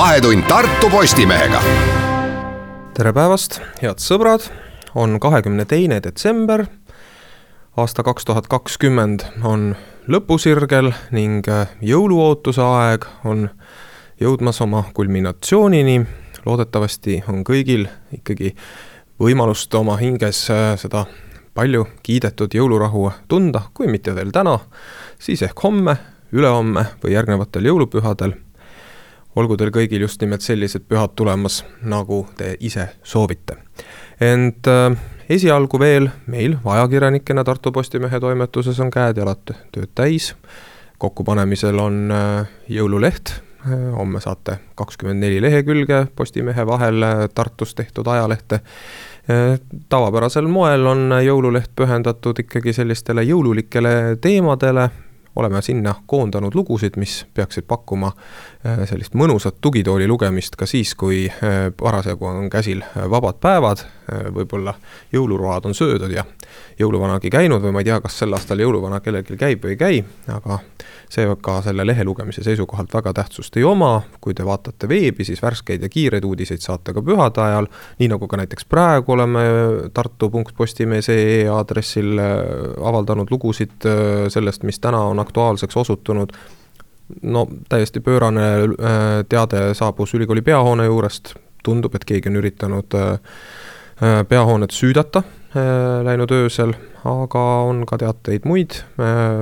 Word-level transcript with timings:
Vahetund 0.00 0.42
Tartu 0.48 0.90
Postimehega. 0.90 1.60
tere 2.96 3.10
päevast, 3.12 3.58
head 3.82 4.00
sõbrad, 4.00 4.46
on 4.96 5.18
kahekümne 5.20 5.66
teine 5.68 5.98
detsember. 6.00 6.64
aasta 7.76 8.02
kaks 8.02 8.24
tuhat 8.24 8.48
kakskümmend 8.48 9.26
on 9.44 9.76
lõpusirgel 10.08 10.94
ning 11.12 11.44
jõuluootuse 11.82 12.64
aeg 12.64 13.04
on 13.24 13.50
jõudmas 14.20 14.62
oma 14.64 14.84
kulminatsioonini. 14.94 16.06
loodetavasti 16.46 17.22
on 17.28 17.44
kõigil 17.44 17.88
ikkagi 18.12 18.56
võimalust 19.20 19.74
oma 19.74 19.96
hinges 19.96 20.48
seda 20.76 21.04
palju 21.54 21.86
kiidetud 22.02 22.54
jõulurahu 22.54 23.10
tunda, 23.28 23.68
kui 23.74 23.86
mitte 23.86 24.14
veel 24.14 24.30
täna, 24.32 24.58
siis 25.18 25.42
ehk 25.42 25.60
homme, 25.62 25.96
ülehomme 26.32 26.86
või 27.04 27.12
järgnevatel 27.12 27.64
jõulupühadel. 27.64 28.32
Olgu 29.36 29.56
teil 29.56 29.72
kõigil 29.74 30.04
just 30.04 30.22
nimelt 30.22 30.44
sellised 30.44 30.86
pühad 30.88 31.14
tulemas, 31.16 31.62
nagu 31.82 32.24
te 32.36 32.54
ise 32.60 32.88
soovite. 33.02 33.56
ent 34.20 34.66
äh, 34.68 34.96
esialgu 35.28 35.78
veel 35.78 36.08
meil 36.26 36.56
ajakirjanikena 36.64 37.44
Tartu 37.44 37.72
Postimehe 37.72 38.20
toimetuses 38.20 38.80
on 38.80 38.90
käed-jalad 38.90 39.54
tööd 39.72 39.94
täis. 39.94 40.34
kokkupanemisel 40.98 41.78
on 41.78 42.10
äh, 42.10 42.48
jõululeht 42.68 43.30
äh, 43.30 43.94
homme 43.96 44.20
saate 44.20 44.58
kakskümmend 44.74 45.20
neli 45.20 45.40
lehekülge 45.40 46.06
Postimehe 46.16 46.66
vahel 46.66 47.04
Tartus 47.34 47.74
tehtud 47.74 48.06
ajalehte 48.06 48.60
tavapärasel 49.88 50.48
moel 50.48 50.86
on 50.86 51.12
jõululeht 51.22 51.70
pühendatud 51.76 52.40
ikkagi 52.42 52.72
sellistele 52.72 53.22
jõululikele 53.22 54.16
teemadele, 54.20 54.88
oleme 55.36 55.62
sinna 55.62 55.94
koondanud 56.06 56.54
lugusid, 56.54 56.96
mis 56.98 57.26
peaksid 57.34 57.68
pakkuma 57.68 58.10
äh, 58.10 58.49
sellist 58.60 59.14
mõnusat 59.16 59.56
tugitooli 59.64 60.04
lugemist 60.08 60.56
ka 60.60 60.66
siis, 60.68 60.92
kui 60.98 61.22
äh, 61.30 61.70
parasjagu 61.76 62.26
on 62.28 62.50
käsil 62.52 62.82
vabad 63.10 63.38
päevad, 63.40 63.86
äh, 64.12 64.26
võib-olla 64.36 64.74
jõuluroad 65.12 65.70
on 65.70 65.74
söödud 65.74 66.12
ja 66.12 66.26
jõuluvanagi 66.78 67.30
käinud 67.32 67.62
või 67.64 67.72
ma 67.72 67.80
ei 67.80 67.88
tea, 67.88 68.00
kas 68.04 68.18
sel 68.20 68.36
aastal 68.36 68.60
jõuluvana 68.60 69.00
kellelgi 69.00 69.38
käib 69.40 69.64
või 69.64 69.76
ei 69.76 69.80
käi, 69.80 70.02
aga 70.28 70.60
see 71.10 71.24
ka 71.42 71.56
selle 71.64 71.86
lehe 71.86 72.04
lugemise 72.04 72.44
seisukohalt 72.44 72.92
väga 72.94 73.14
tähtsust 73.16 73.56
ei 73.56 73.64
oma, 73.64 74.02
kui 74.20 74.36
te 74.36 74.44
vaatate 74.46 74.88
veebi, 74.88 75.24
siis 75.24 75.40
värskeid 75.42 75.82
ja 75.82 75.88
kiireid 75.88 76.24
uudiseid 76.24 76.60
saate 76.60 76.94
ka 76.94 77.02
pühade 77.02 77.42
ajal, 77.42 77.70
nii 77.98 78.12
nagu 78.12 78.28
ka 78.28 78.38
näiteks 78.42 78.68
praegu 78.68 79.16
oleme 79.16 79.42
tartu.postimees.ee 79.96 81.48
aadressil 81.48 82.20
äh, 82.20 82.30
avaldanud 82.92 83.32
lugusid 83.32 83.88
äh, 83.88 84.28
sellest, 84.28 84.68
mis 84.68 84.80
täna 84.84 85.00
on 85.10 85.24
aktuaalseks 85.24 85.76
osutunud, 85.80 86.36
no 87.22 87.46
täiesti 87.68 88.00
pöörane 88.00 88.46
äh, 88.62 88.68
teade 89.28 89.74
saabus 89.74 90.14
ülikooli 90.14 90.42
peahoone 90.42 90.86
juurest, 90.86 91.34
tundub, 91.64 91.94
et 91.94 92.04
keegi 92.08 92.30
on 92.30 92.40
üritanud 92.40 92.96
peahoonet 94.28 94.72
süüdata 94.72 95.20
läinud 96.06 96.30
öösel 96.32 96.72
aga 97.04 97.42
on 97.68 97.84
ka 97.88 97.98
teateid 98.00 98.46
muid, 98.48 98.80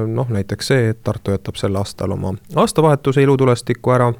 noh 0.06 0.30
näiteks 0.30 0.70
see, 0.72 0.88
et 0.92 1.02
Tartu 1.06 1.34
jätab 1.34 1.58
sel 1.58 1.76
aastal 1.78 2.14
oma 2.14 2.34
aastavahetuse 2.56 3.22
ilutulestiku 3.22 3.94
ära 3.94 4.12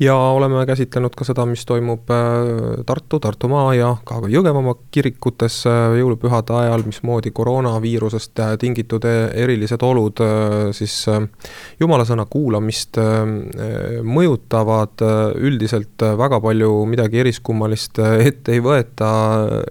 ja 0.00 0.16
oleme 0.16 0.66
käsitlenud 0.66 1.14
ka 1.16 1.24
seda, 1.24 1.44
mis 1.46 1.62
toimub 1.66 2.10
äh, 2.10 2.82
Tartu, 2.86 3.20
Tartumaa 3.22 3.74
ja 3.74 3.92
ka 4.04 4.18
Jõgevamaa 4.30 4.74
kirikutes 4.90 5.60
äh, 5.70 5.94
jõulupühade 6.00 6.54
ajal, 6.58 6.82
mismoodi 6.86 7.30
koroonaviirusest 7.34 8.42
äh, 8.42 8.54
tingitud 8.58 9.06
erilised 9.06 9.82
olud 9.82 10.18
siis 10.74 10.94
jumalasõna 11.80 12.24
kuulamist 12.30 12.98
mõjutavad, 14.04 15.02
üldiselt 15.38 16.02
väga 16.18 16.38
palju 16.42 16.70
midagi 16.88 17.20
eriskummalist 17.22 17.98
ette 17.98 18.54
ei 18.54 18.62
võeta, 18.64 19.08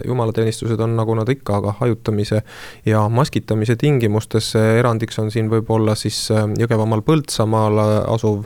jumalateenistused 0.06 0.80
on 0.84 0.96
nagu 0.98 1.16
nad 1.18 1.28
ikka, 1.32 1.58
aga 1.60 1.74
hajutamise 1.80 2.42
ja 2.86 3.04
maskitamise 3.08 3.76
tingimustes, 3.80 4.52
erandiks 4.60 5.18
on 5.22 5.32
siin 5.34 5.50
võib-olla 5.52 5.96
siis 5.98 6.26
Jõgevamaal 6.30 7.04
Põltsamaal 7.06 7.82
asuv 8.14 8.44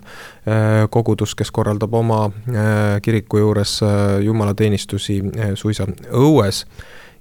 kogudus, 0.91 1.35
kes 1.39 1.51
korraldab 1.55 1.95
oma 1.95 2.25
äh, 2.29 3.01
kiriku 3.03 3.43
juures 3.43 3.81
äh, 3.83 4.21
jumalateenistusi 4.25 5.21
äh, 5.25 5.53
suisa 5.55 5.89
õues. 6.11 6.65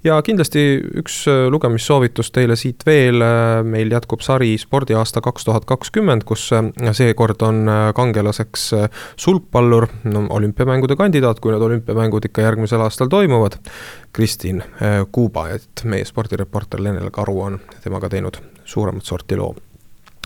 Ja 0.06 0.20
kindlasti 0.22 0.62
üks 1.02 1.24
lugemissoovitus 1.50 2.30
teile 2.32 2.56
siit 2.56 2.86
veel, 2.86 3.18
meil 3.66 3.90
jätkub 3.92 4.22
sari 4.24 4.52
Spordiaasta 4.62 5.24
kaks 5.26 5.48
tuhat 5.48 5.66
kakskümmend, 5.68 6.22
kus 6.24 6.46
seekord 7.00 7.42
on 7.44 7.66
kangelaseks 7.98 8.68
sulgpallur, 9.18 9.90
no 10.06 10.24
olümpiamängude 10.38 10.96
kandidaat, 10.96 11.42
kui 11.42 11.52
need 11.52 11.66
olümpiamängud 11.66 12.30
ikka 12.30 12.46
järgmisel 12.46 12.86
aastal 12.86 13.10
toimuvad, 13.12 13.58
Kristin 14.14 14.62
Kuuba, 15.12 15.50
et 15.58 15.84
meie 15.84 16.06
spordireporter 16.08 16.86
Lenel 16.86 17.10
Karu 17.12 17.42
on 17.50 17.60
temaga 17.84 18.14
teinud 18.14 18.38
suuremat 18.70 19.10
sorti 19.10 19.36
loo 19.36 19.56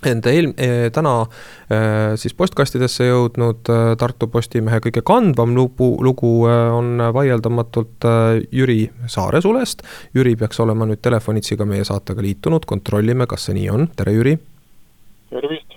ent 0.10 0.28
eel-, 0.30 0.54
eh, 0.58 0.90
täna 0.94 1.14
eh, 1.70 2.14
siis 2.20 2.34
postkastidesse 2.38 3.08
jõudnud 3.08 3.72
eh, 3.72 3.94
Tartu 4.02 4.30
Postimehe 4.32 4.82
kõige 4.84 5.04
kandvam 5.06 5.56
lugu, 5.58 5.94
lugu 6.04 6.32
on 6.48 7.02
vaieldamatult 7.14 8.08
Jüri 8.52 8.86
Saaresulest. 9.08 9.86
Jüri 10.18 10.36
peaks 10.40 10.60
olema 10.64 10.88
nüüd 10.90 11.02
telefonitsiga 11.04 11.68
meie 11.70 11.86
saatega 11.88 12.24
liitunud, 12.26 12.66
kontrollime, 12.70 13.28
kas 13.30 13.50
see 13.50 13.60
nii 13.60 13.70
on, 13.74 13.92
tere 13.98 14.16
Jüri! 14.18 14.38
tervist! 15.32 15.71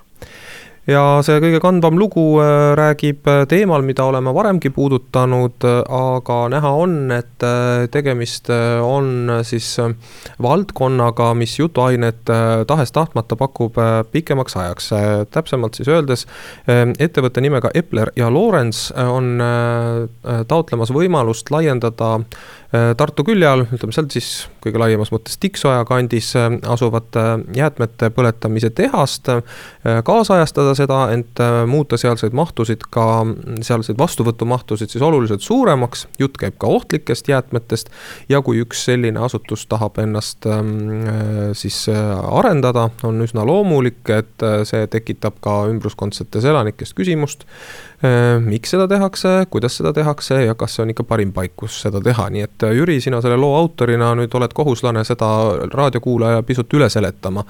Ja 0.91 1.03
see 1.25 1.41
kõige 1.43 1.61
kandvam 1.65 1.97
lugu 1.99 2.25
äh, 2.43 2.73
räägib 2.79 3.29
äh, 3.31 3.43
teemal, 3.49 3.85
mida 3.87 4.05
oleme 4.09 4.35
varemgi 4.37 4.71
puudutanud, 4.75 5.65
äh, 5.65 5.81
aga 5.97 6.39
näha 6.53 6.73
on, 6.85 6.97
et 7.15 7.47
tegemist 7.93 8.49
on 8.49 9.31
siis 9.45 9.67
valdkonnaga, 10.43 11.31
mis 11.37 11.57
jutuainet 11.59 12.23
tahes-tahtmata 12.69 13.37
pakub 13.37 13.77
pikemaks 14.13 14.57
ajaks. 14.57 14.91
täpsemalt 15.35 15.77
siis 15.77 15.89
öeldes, 15.93 16.25
ettevõtte 16.67 17.43
nimega 17.45 17.71
Epler 17.75 18.13
ja 18.17 18.31
Lorentz 18.33 18.89
on 18.97 19.43
taotlemas 20.49 20.93
võimalust 20.95 21.53
laiendada 21.53 22.15
Tartu 22.75 23.23
külje 23.27 23.47
all, 23.47 23.67
ütleme 23.71 23.95
sealt 23.95 24.15
siis 24.15 24.49
kõige 24.65 24.81
laiemas 24.81 25.13
mõttes 25.15 25.37
Tiksoja 25.39 25.85
kandis 25.87 26.33
asuvat 26.37 27.15
jäätmete 27.55 28.09
põletamise 28.15 28.73
tehast, 28.75 29.29
kaasajastada 30.05 30.75
seda, 30.77 30.99
ent 31.15 31.41
äh, 31.43 31.63
muuta 31.69 31.99
sealseid 32.01 32.35
mahtusid 32.37 32.87
ka, 32.93 33.07
sealseid 33.65 33.99
vastuvõtumahtusid 34.01 34.93
siis 34.93 35.05
oluliselt 35.05 35.45
suuremaks, 35.45 36.07
jutt 36.21 36.39
käib 36.41 36.59
ka 36.61 36.71
ohtlikest 36.71 37.29
jäätmetest. 37.31 37.91
Ja 38.29 38.43
kui 38.45 38.61
üks 38.63 38.85
selline 38.89 39.23
asutus 39.25 39.67
tahab 39.71 39.99
ennast 40.03 40.47
ähm, 40.51 40.75
äh, 41.09 41.51
siis 41.59 41.85
äh, 41.93 41.99
arendada, 42.39 42.89
on 43.07 43.23
üsna 43.25 43.47
loomulik, 43.47 44.03
et 44.11 44.47
see 44.69 44.87
tekitab 44.91 45.39
ka 45.45 45.65
ümbruskondsetes 45.71 46.45
elanikest 46.49 46.95
küsimust, 46.97 47.45
miks 48.45 48.75
seda 48.75 48.85
tehakse, 48.91 49.31
kuidas 49.53 49.79
seda 49.79 49.95
tehakse 49.97 50.43
ja 50.45 50.55
kas 50.59 50.75
see 50.77 50.83
on 50.85 50.91
ikka 50.93 51.07
parim 51.09 51.31
paik, 51.33 51.55
kus 51.57 51.79
seda 51.87 52.03
teha, 52.05 52.27
nii 52.35 52.45
et 52.45 52.64
Jüri, 52.73 53.01
sina 53.01 53.21
selle 53.21 53.37
loo 53.37 53.55
autorina 53.59 54.15
nüüd 54.15 54.35
oled 54.35 54.53
kohuslane 54.55 55.05
seda 55.05 55.31
raadiokuulaja 55.75 56.43
pisut 56.43 56.73
üle 56.75 56.89
seletama, 56.91 57.45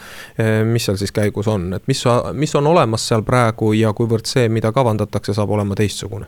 mis 0.64 0.88
seal 0.88 0.96
siis 1.00 1.12
käigus 1.12 1.48
on, 1.48 1.72
et 1.76 1.86
mis, 1.90 2.04
mis 2.32 2.54
on 2.54 2.66
olemas 2.66 3.08
seal 3.08 3.22
praegu 3.22 3.72
ja 3.78 3.92
kuivõrd 3.92 4.26
see, 4.30 4.48
mida 4.48 4.72
kavandatakse, 4.72 5.34
saab 5.34 5.50
olema 5.54 5.76
teistsugune? 5.78 6.26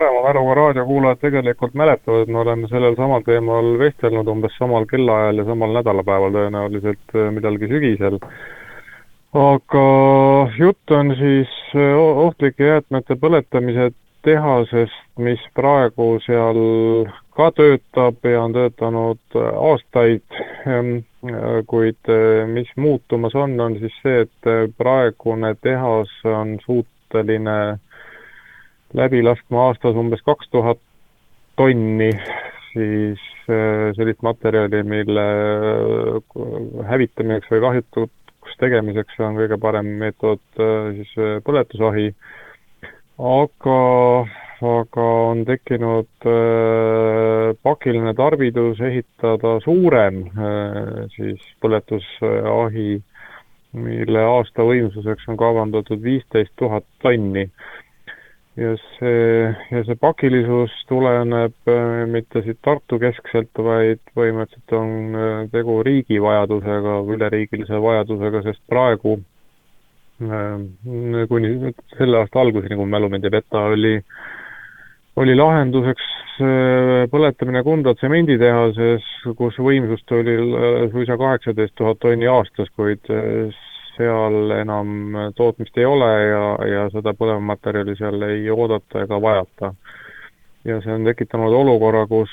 parema 0.00 0.22
mäluga 0.22 0.54
raadiokuulajad 0.54 1.18
tegelikult 1.20 1.74
mäletavad, 1.74 2.22
et 2.22 2.28
me 2.28 2.38
oleme 2.38 2.68
sellel 2.68 2.96
samal 2.96 3.24
teemal 3.26 3.74
vestelnud 3.78 4.28
umbes 4.32 4.54
samal 4.58 4.86
kellaajal 4.88 5.42
ja 5.42 5.44
samal 5.44 5.74
nädalapäeval 5.76 6.36
tõenäoliselt 6.36 7.16
äh, 7.16 7.26
millalgi 7.34 7.68
sügisel. 7.68 8.18
aga 9.34 9.86
jutt 10.58 10.90
on 10.90 11.14
siis 11.16 11.50
äh, 11.74 11.98
ohtlike 12.24 12.64
jäätmete 12.64 13.16
põletamise 13.16 13.90
tehasest, 14.22 15.04
mis 15.18 15.42
praegu 15.54 16.08
seal 16.26 16.62
ka 17.36 17.50
töötab 17.56 18.24
ja 18.24 18.42
on 18.42 18.52
töötanud 18.52 19.38
äh, 19.38 19.52
aastaid 19.70 20.40
ehm, 20.66 21.00
Äh, 21.20 21.62
kuid 21.68 22.08
äh, 22.08 22.46
mis 22.48 22.68
muutumas 22.76 23.34
on, 23.34 23.60
on 23.60 23.74
siis 23.76 23.92
see, 24.00 24.22
et 24.24 24.46
praegune 24.80 25.50
tehas 25.60 26.08
on 26.24 26.54
suuteline 26.64 27.56
läbi 28.96 29.20
laskma 29.20 29.66
aastas 29.66 29.98
umbes 30.00 30.24
kaks 30.24 30.48
tuhat 30.48 30.80
tonni 31.60 32.08
siis 32.72 33.20
sellist 33.98 34.22
materjali, 34.24 34.80
mille 34.86 35.26
hävitamiseks 36.88 37.52
või 37.52 37.62
kahjutuks 37.66 38.56
tegemiseks 38.62 39.20
on 39.20 39.36
kõige 39.36 39.58
parem 39.60 39.92
meetod 40.00 40.40
siis 40.96 41.12
põletusahi. 41.44 42.14
aga 43.18 43.78
aga 44.60 45.04
on 45.30 45.44
tekkinud 45.48 46.26
äh, 46.28 47.56
pakiline 47.64 48.12
tarvidus 48.14 48.80
ehitada 48.84 49.56
suurem 49.64 50.24
äh, 50.28 51.06
siis 51.14 51.40
põletusahi, 51.64 53.00
mille 53.80 54.24
aasta 54.26 54.66
võimsuseks 54.66 55.28
on 55.30 55.38
kavandatud 55.40 56.02
viisteist 56.02 56.52
tuhat 56.60 56.84
tonni. 57.02 57.48
ja 58.60 58.74
see, 58.98 59.54
ja 59.70 59.82
see 59.86 59.96
pakilisus 59.96 60.74
tuleneb 60.88 61.70
äh, 61.70 62.04
mitte 62.10 62.42
siit 62.44 62.58
Tartu 62.60 62.98
keskselt, 63.00 63.52
vaid 63.56 64.02
põhimõtteliselt 64.12 64.76
on 64.76 65.48
tegu 65.54 65.80
riigi 65.86 66.20
vajadusega, 66.20 66.98
üleriigilise 67.16 67.80
vajadusega, 67.80 68.42
sest 68.50 68.60
praegu 68.68 69.16
kuni 70.20 71.72
selle 71.96 72.18
aasta 72.18 72.42
alguseni, 72.42 72.76
kui 72.76 72.84
mu 72.84 72.90
mälu 72.92 73.08
mind 73.08 73.24
ei 73.24 73.32
peta, 73.38 73.62
oli, 73.72 73.94
oli 75.20 75.34
lahenduseks 75.36 76.06
põletamine 77.12 77.62
Kunda 77.64 77.92
tsemenditehases, 77.98 79.06
kus 79.36 79.58
võimsust 79.60 80.12
oli 80.16 80.36
suisa 80.92 81.16
kaheksateist 81.20 81.74
tuhat 81.76 82.00
tonni 82.00 82.28
aastas, 82.30 82.70
kuid 82.76 83.04
seal 83.96 84.54
enam 84.56 85.18
tootmist 85.36 85.76
ei 85.78 85.84
ole 85.84 86.10
ja, 86.30 86.44
ja 86.72 86.86
seda 86.94 87.12
põlevmaterjali 87.18 87.96
seal 87.98 88.22
ei 88.30 88.48
oodata 88.50 89.04
ega 89.04 89.20
vajata. 89.20 89.74
ja 90.64 90.80
see 90.84 90.92
on 90.94 91.04
tekitanud 91.04 91.52
olukorra, 91.56 92.06
kus, 92.08 92.32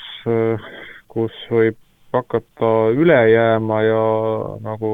kus 1.08 1.36
võib 1.50 1.76
hakata 2.12 2.70
üle 2.96 3.18
jääma 3.30 3.82
ja 3.84 4.04
nagu 4.64 4.92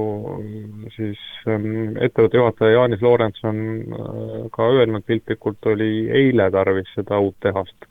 siis 0.96 1.20
ähm, 1.49 1.94
ettevõtte 2.02 2.40
juhataja 2.40 2.75
Jaanis 2.78 3.05
Loorents 3.05 3.44
on 3.46 3.61
äh, 3.84 4.32
ka 4.55 4.66
öelnud 4.78 5.06
piltlikult, 5.06 5.61
oli 5.70 6.08
eile 6.11 6.50
tarvis 6.50 6.90
seda 6.96 7.20
uut 7.22 7.37
tehast. 7.40 7.88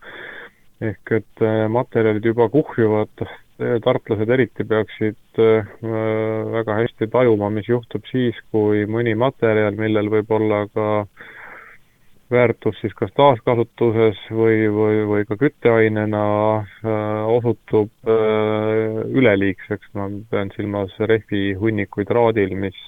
ehk 0.84 1.12
et 1.16 1.42
äh, 1.42 1.68
materjalid 1.72 2.26
juba 2.26 2.50
kuhjuvad 2.52 3.28
tartlased 3.84 4.30
eriti 4.34 4.66
peaksid 4.68 5.40
äh, 5.40 5.68
väga 6.58 6.76
hästi 6.82 7.08
tajuma, 7.08 7.50
mis 7.54 7.70
juhtub 7.70 8.04
siis, 8.12 8.36
kui 8.52 8.84
mõni 8.90 9.16
materjal, 9.16 9.78
millel 9.80 10.10
võib 10.12 10.32
olla 10.36 10.66
ka 10.74 10.88
väärtus 12.34 12.80
siis 12.82 12.94
kas 12.98 13.12
taaskasutuses 13.18 14.20
või, 14.34 14.66
või, 14.74 15.04
või 15.10 15.28
ka 15.30 15.38
kütteainena 15.40 16.24
äh, 16.58 16.96
osutub 17.36 17.92
äh, 18.08 19.04
üleliigseks, 19.14 19.92
ma 19.98 20.10
pean 20.32 20.52
silmas 20.56 20.96
rehvihunnikuid 21.00 22.10
traadil, 22.10 22.58
mis 22.60 22.80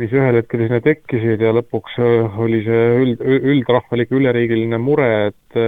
mis 0.00 0.12
ühel 0.16 0.38
hetkel 0.38 0.62
sinna 0.64 0.78
tekkisid 0.80 1.42
ja 1.44 1.50
lõpuks 1.52 1.98
äh, 2.00 2.38
oli 2.40 2.62
see 2.64 2.84
üld, 3.02 3.24
üldrahvalik 3.54 4.14
üleriigiline 4.16 4.78
mure, 4.80 5.10
et 5.28 5.58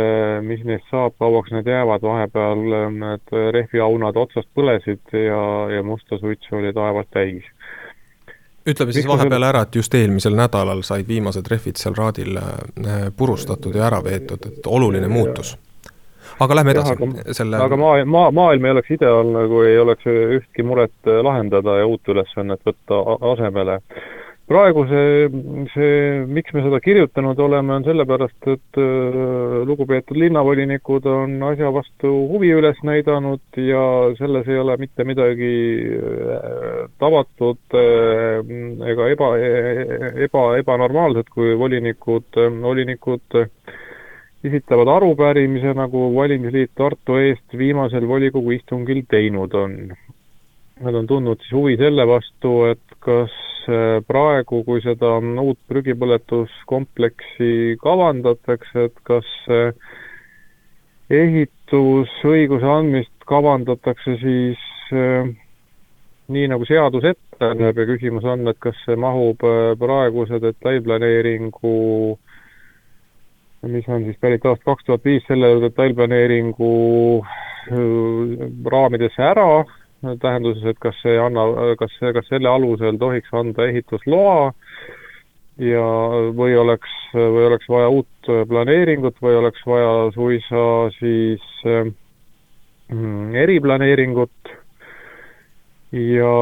mis 0.46 0.62
neist 0.64 0.86
saab, 0.92 1.16
kauaks 1.20 1.50
need 1.52 1.66
jäävad, 1.68 2.04
vahepeal 2.06 2.62
need 2.94 3.34
rehviaunad 3.58 4.16
otsast 4.16 4.48
põlesid 4.56 5.02
ja, 5.18 5.42
ja 5.74 5.82
musta 5.82 6.20
suitsu 6.22 6.60
oli 6.60 6.70
taevas 6.76 7.10
täis. 7.10 7.48
Ütleme 8.66 8.92
siis 8.92 9.08
vahepeal 9.08 9.42
ära, 9.42 9.64
et 9.66 9.74
just 9.74 9.94
eelmisel 9.94 10.36
nädalal 10.38 10.82
said 10.86 11.08
viimased 11.08 11.48
rehvid 11.50 11.80
seal 11.80 11.94
raadil 11.98 12.38
purustatud 13.16 13.74
ja 13.74 13.86
ära 13.88 14.02
veetud, 14.04 14.46
et 14.46 14.66
oluline 14.66 15.08
muutus. 15.08 15.56
Aga 16.40 16.56
lähme 16.56 16.72
edasi 16.72 16.94
aga, 16.94 17.34
selle 17.36 17.58
aga 17.60 17.76
maa, 17.76 18.04
maa, 18.08 18.30
maailm 18.34 18.64
ei 18.64 18.72
oleks 18.72 18.90
ideaalne, 18.94 19.44
kui 19.50 19.66
ei 19.68 19.78
oleks 19.78 20.06
ühtki 20.08 20.64
muret 20.66 21.10
lahendada 21.22 21.76
ja 21.82 21.86
uut 21.86 22.08
ülesannet 22.08 22.62
võtta 22.66 23.02
asemele 23.32 23.80
praegu 24.52 24.84
see, 24.90 25.28
see, 25.72 25.92
miks 26.28 26.52
me 26.52 26.62
seda 26.66 26.78
kirjutanud 26.84 27.38
oleme, 27.40 27.74
on 27.78 27.86
sellepärast, 27.86 28.48
et 28.52 28.80
äh, 28.80 29.16
lugupeetud 29.68 30.18
linnavolinikud 30.20 31.08
on 31.08 31.38
asja 31.48 31.70
vastu 31.74 32.12
huvi 32.30 32.52
üles 32.54 32.80
näidanud 32.86 33.60
ja 33.60 33.82
selles 34.18 34.50
ei 34.52 34.60
ole 34.60 34.76
mitte 34.82 35.06
midagi 35.08 35.52
äh, 35.96 36.82
tavatut 37.00 37.78
äh, 37.80 38.40
ega 38.92 39.08
eba, 39.14 39.30
eba, 40.28 40.44
ebanormaalset, 40.60 41.32
kui 41.32 41.56
volinikud, 41.58 42.28
volinikud 42.62 43.40
esitavad 44.44 44.90
arupärimise, 44.96 45.72
nagu 45.78 46.08
valimisliit 46.16 46.74
Tartu 46.78 47.16
eest 47.22 47.56
viimasel 47.58 48.06
volikogu 48.08 48.54
istungil 48.58 49.04
teinud 49.10 49.54
on. 49.54 49.78
Nad 50.82 50.98
on 50.98 51.06
tundnud 51.06 51.40
siis 51.44 51.54
huvi 51.54 51.76
selle 51.78 52.06
vastu, 52.08 52.56
et 52.72 53.00
kas 53.04 53.41
praegu, 54.08 54.62
kui 54.66 54.82
seda 54.84 55.16
uut 55.42 55.58
prügipõletuskompleksi 55.70 57.76
kavandatakse, 57.82 58.88
et 58.88 58.96
kas 59.08 59.28
äh, 59.52 59.72
ehitusõiguse 61.12 62.66
andmist 62.66 63.26
kavandatakse 63.28 64.16
siis 64.22 64.62
äh, 64.92 65.28
nii, 66.32 66.48
nagu 66.52 66.64
seadus 66.68 67.04
ette 67.12 67.54
näeb 67.58 67.82
ja 67.82 67.88
küsimus 67.88 68.24
on, 68.24 68.46
et 68.48 68.58
kas 68.62 68.76
see 68.86 68.96
mahub 68.96 69.42
praeguse 69.78 70.38
detailplaneeringu 70.42 71.76
mis 73.70 73.88
on 73.88 74.04
siis 74.04 74.18
pärit 74.20 74.46
aastast 74.46 74.66
kaks 74.66 74.84
tuhat 74.84 75.04
viis, 75.04 75.22
selle 75.28 75.54
detailplaneeringu 75.62 76.70
raamidesse 78.74 79.22
ära 79.22 79.62
tähenduses, 80.02 80.64
et 80.66 80.78
kas 80.82 80.96
see 81.02 81.18
anna, 81.20 81.46
kas, 81.78 81.94
kas 82.16 82.28
selle 82.30 82.50
alusel 82.50 82.98
tohiks 82.98 83.30
anda 83.38 83.66
ehitusloa 83.70 84.52
ja, 85.62 85.88
või 86.36 86.56
oleks, 86.58 86.94
või 87.14 87.46
oleks 87.50 87.68
vaja 87.70 87.90
uut 87.92 88.30
planeeringut 88.48 89.20
või 89.22 89.36
oleks 89.38 89.66
vaja 89.66 89.92
suisa 90.14 90.64
siis 90.98 91.44
mm, 91.66 93.34
eriplaneeringut. 93.44 94.56
Ja, 95.92 96.32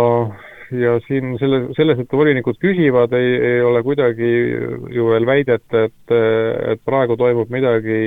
ja 0.70 0.92
siin 1.08 1.34
selle, 1.40 1.64
selles, 1.74 1.98
et 1.98 2.12
volinikud 2.14 2.60
küsivad, 2.62 3.10
ei, 3.18 3.32
ei 3.48 3.62
ole 3.66 3.82
kuidagi 3.82 4.28
ju 4.94 5.08
veel 5.10 5.26
väidet, 5.26 5.66
et, 5.74 6.14
et 6.70 6.84
praegu 6.86 7.16
toimub 7.18 7.50
midagi, 7.50 7.98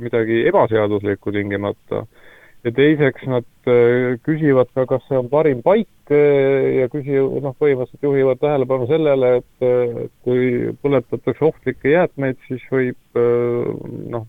midagi 0.00 0.46
ebaseaduslikku 0.48 1.34
tingimata 1.36 2.06
ja 2.64 2.72
teiseks 2.76 3.24
nad 3.30 3.46
äh, 3.70 4.16
küsivad 4.26 4.68
ka, 4.74 4.84
kas 4.88 5.04
see 5.08 5.18
on 5.20 5.30
parim 5.32 5.62
paik 5.64 6.12
äh, 6.12 6.80
ja 6.80 6.88
küsi-, 6.92 7.16
noh, 7.16 7.54
põhimõtteliselt 7.60 8.04
juhivad 8.04 8.40
tähelepanu 8.42 8.88
sellele, 8.90 9.32
et 9.40 9.64
äh, 9.64 10.02
kui 10.26 10.74
põletatakse 10.82 11.46
ohtlikke 11.48 11.94
jäätmeid, 11.94 12.40
siis 12.48 12.64
võib 12.72 13.20
noh, 14.10 14.26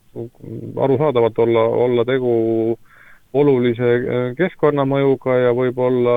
arusaadavalt 0.85 1.43
olla, 1.43 1.65
olla 1.85 2.07
tegu 2.07 2.31
olulise 3.37 3.91
keskkonnamõjuga 4.39 5.35
ja 5.39 5.51
võib-olla 5.55 6.15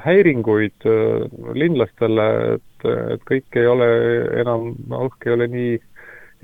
häiringuid 0.00 0.86
linlastele, 1.58 2.28
et, 2.54 2.86
et 3.16 3.26
kõik 3.28 3.58
ei 3.60 3.66
ole 3.68 3.88
enam, 4.40 4.70
õhk 5.02 5.26
ei 5.28 5.34
ole 5.34 5.50
nii, 5.52 5.74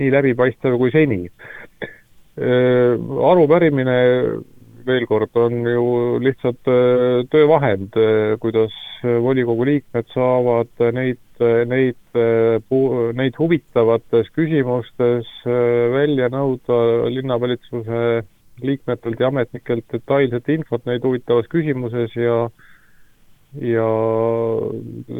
nii 0.03 0.11
läbipaistev 0.13 0.77
kui 0.83 0.93
seni 0.93 1.23
arupärimine 2.39 3.99
veel 4.89 5.07
kord 5.09 5.37
on 5.37 5.67
ju 5.67 5.85
lihtsalt 6.25 6.71
äh, 6.71 7.25
töövahend, 7.33 7.97
äh, 7.97 8.37
kuidas 8.41 8.75
volikogu 9.03 9.67
liikmed 9.69 10.09
saavad 10.11 10.81
neid, 10.97 11.21
neid, 11.71 12.19
neid 13.15 13.37
huvitavates 13.39 14.27
küsimustes 14.35 15.29
välja 15.95 16.27
nõuda 16.35 17.07
linnavalitsuse 17.15 18.01
liikmetelt 18.59 19.23
ja 19.23 19.31
ametnikelt 19.31 19.87
detailset 19.95 20.51
infot 20.51 20.83
neid 20.91 21.07
huvitavas 21.07 21.47
küsimuses 21.53 22.17
ja 22.19 22.49
ja 23.57 23.87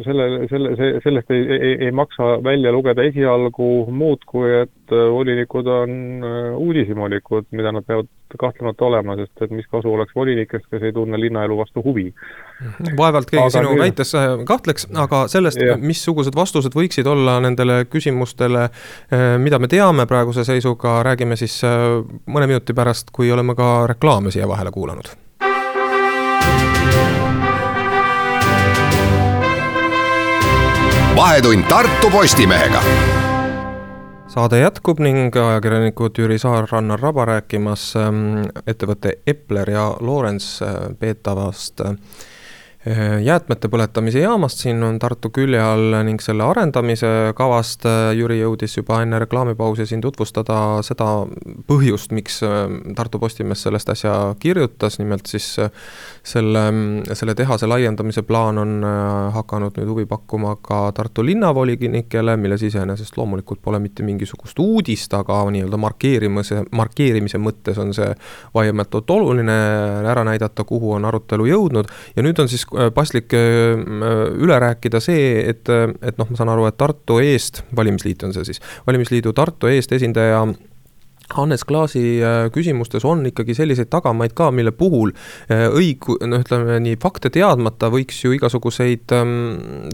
selle, 0.03 0.25
selle, 0.49 0.75
see, 0.77 0.89
sellest 1.03 1.31
ei, 1.33 1.45
ei, 1.55 1.71
ei 1.85 1.91
maksa 1.91 2.35
välja 2.43 2.71
lugeda 2.71 3.01
esialgu 3.09 3.87
muud, 3.89 4.21
kui 4.29 4.51
et 4.53 4.93
äh, 4.93 5.05
volinikud 5.09 5.67
on 5.73 5.95
äh, 6.21 6.57
uudishimulikud, 6.57 7.47
mida 7.57 7.71
nad 7.73 7.87
peavad 7.87 8.09
kahtlemata 8.39 8.85
olema, 8.85 9.15
sest 9.17 9.41
et 9.41 9.53
mis 9.57 9.65
kasu 9.71 9.89
oleks 9.95 10.13
volinikest, 10.15 10.67
kes 10.69 10.85
ei 10.85 10.93
tunne 10.93 11.17
linnaelu 11.17 11.57
vastu 11.57 11.81
huvi. 11.81 12.11
vaevalt 12.97 13.31
keegi 13.31 13.47
aga 13.47 13.55
sinu 13.55 13.71
nüüd... 13.71 13.81
väites 13.81 14.13
äh, 14.13 14.27
kahtleks, 14.51 14.85
aga 15.05 15.23
sellest, 15.31 15.63
missugused 15.81 16.37
vastused 16.37 16.77
võiksid 16.77 17.09
olla 17.09 17.39
nendele 17.41 17.81
küsimustele, 17.89 18.67
mida 19.41 19.57
me 19.59 19.71
teame 19.71 20.05
praeguse 20.05 20.45
seisuga, 20.45 20.99
räägime 21.07 21.39
siis 21.39 21.57
mõne 21.65 22.45
minuti 22.45 22.77
pärast, 22.77 23.09
kui 23.15 23.31
oleme 23.33 23.57
ka 23.57 23.87
reklaame 23.89 24.29
siia 24.35 24.47
vahele 24.47 24.69
kuulanud 24.75 25.09
vahetund 31.19 31.63
Tartu 31.67 32.09
Postimehega. 32.09 32.81
saade 34.27 34.59
jätkub 34.59 35.01
ning 35.03 35.35
ajakirjanikud 35.35 36.15
Jüri 36.15 36.37
Saar, 36.39 36.67
Rannar 36.71 37.01
Raba 37.01 37.25
rääkimas 37.27 37.89
ähm, 37.99 38.45
ettevõtte 38.63 39.17
Epler 39.27 39.69
ja 39.69 39.83
Lorents 39.99 40.61
äh, 40.61 40.77
peetavast 40.99 41.83
Äh, 41.83 41.95
jäätmete 43.23 43.67
põletamise 43.67 44.21
jaamast 44.23 44.61
siin 44.63 44.79
on 44.87 44.99
Tartu 45.03 45.27
külje 45.35 45.59
all 45.59 45.97
ning 46.07 46.21
selle 46.23 46.45
arendamise 46.47 47.33
kavast 47.35 47.83
äh, 47.83 48.13
Jüri 48.15 48.37
jõudis 48.39 48.77
juba 48.77 49.01
enne 49.03 49.19
reklaamipausi 49.19 49.83
siin 49.85 49.99
tutvustada 49.99 50.79
seda 50.87 51.25
põhjust, 51.67 52.13
miks 52.15 52.39
äh, 52.47 52.71
Tartu 52.95 53.19
Postimees 53.19 53.65
sellest 53.67 53.91
asja 53.91 54.13
kirjutas, 54.39 54.95
nimelt 55.01 55.27
siis 55.27 55.49
selle, 56.23 56.63
selle 57.19 57.35
tehase 57.35 57.67
laiendamise 57.67 58.23
plaan 58.23 58.61
on 58.63 58.87
hakanud 59.35 59.75
nüüd 59.75 59.91
huvi 59.91 60.07
pakkuma 60.07 60.55
ka 60.63 60.93
Tartu 60.95 61.27
linnavolinikele, 61.27 62.37
milles 62.39 62.63
iseenesest 62.63 63.19
loomulikult 63.19 63.59
pole 63.61 63.83
mitte 63.83 64.07
mingisugust 64.07 64.63
uudist, 64.63 65.11
aga 65.19 65.41
nii-öelda 65.51 65.81
markeerimise, 65.83 66.63
markeerimise 66.71 67.43
mõttes 67.43 67.83
on 67.83 67.91
see 67.97 68.07
vaieldamatult 68.55 69.11
oluline 69.19 69.59
ära 70.07 70.23
näidata, 70.23 70.63
kuhu 70.63 70.95
on 70.95 71.11
arutelu 71.11 71.51
jõudnud. 71.51 71.91
Ja 72.15 72.23
nüüd 72.23 72.39
on 72.39 72.47
siis 72.47 72.68
Äh, 72.68 72.68
paslik 72.95 73.33
äh, 73.33 73.75
üle 74.37 74.59
rääkida 74.61 75.01
see, 75.03 75.43
et, 75.49 75.69
et 75.69 76.17
noh, 76.21 76.29
ma 76.29 76.39
saan 76.39 76.53
aru, 76.53 76.67
et 76.69 76.77
Tartu 76.79 77.19
eest, 77.23 77.63
valimisliit 77.75 78.23
on 78.27 78.35
see 78.35 78.47
siis, 78.51 78.63
valimisliidu 78.87 79.33
Tartu 79.37 79.71
eest 79.71 79.93
esindaja 79.95 80.45
Hannes 81.33 81.63
Klaasi 81.63 82.21
äh, 82.23 82.49
küsimustes 82.53 83.05
on 83.05 83.21
ikkagi 83.29 83.53
selliseid 83.57 83.89
tagamaid 83.93 84.33
ka, 84.37 84.49
mille 84.55 84.71
puhul 84.75 85.11
äh, 85.13 85.67
õigu-, 85.67 86.17
noh, 86.25 86.41
ütleme 86.41 86.79
nii, 86.81 86.97
fakte 87.01 87.29
teadmata 87.33 87.91
võiks 87.93 88.23
ju 88.23 88.33
igasuguseid 88.33 89.13
ähm, 89.13 89.35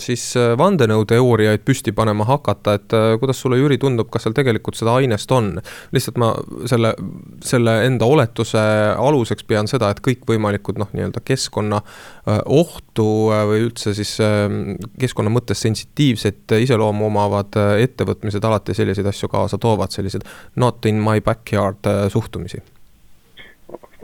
siis 0.02 0.30
äh, 0.40 0.54
vandenõuteooriaid 0.60 1.66
püsti 1.68 1.92
panema 1.96 2.28
hakata, 2.30 2.78
et 2.80 2.96
kuidas 3.20 3.42
sulle, 3.42 3.60
Jüri, 3.60 3.78
tundub, 3.82 4.10
kas 4.12 4.26
seal 4.26 4.36
tegelikult 4.38 4.80
seda 4.80 4.96
ainest 5.00 5.32
on? 5.36 5.56
lihtsalt 5.96 6.20
ma 6.22 6.32
selle, 6.70 6.94
selle 7.44 7.76
enda 7.86 8.08
oletuse 8.08 8.62
aluseks 8.96 9.44
pean 9.48 9.68
seda, 9.72 9.92
et 9.92 10.02
kõikvõimalikud 10.06 10.80
noh, 10.80 10.92
nii-öelda 10.96 11.24
keskkonna 11.26 11.82
ohtu 12.26 13.08
või 13.30 13.66
üldse 13.68 13.94
siis 13.94 14.16
ähm, 14.24 14.78
keskkonna 15.00 15.30
mõttes 15.30 15.62
sensitiivset 15.62 16.56
iseloomu 16.58 17.06
omavad 17.10 17.58
ettevõtmised 17.82 18.46
alati 18.46 18.74
selliseid 18.74 19.06
asju 19.12 19.30
kaasa 19.30 19.60
toovad, 19.62 19.94
sellised 19.94 20.26
not 20.56 20.86
in 20.90 21.04
my 21.04 21.22
backyard 21.22 21.86
äh, 21.86 22.08
suhtumisi? 22.10 22.64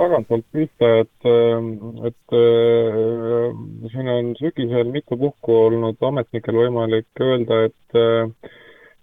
tagantpoolt 0.02 0.46
pihta, 0.56 0.88
et, 1.04 1.28
ähm, 1.30 1.68
et 2.08 2.34
äh, 2.34 3.52
siin 3.92 4.10
on 4.10 4.32
sügisel 4.40 4.90
mitu 4.94 5.18
puhku 5.20 5.58
olnud 5.68 6.02
ametnikel 6.08 6.58
võimalik 6.58 7.22
öelda, 7.22 7.66
et 7.70 8.00
äh, 8.00 8.52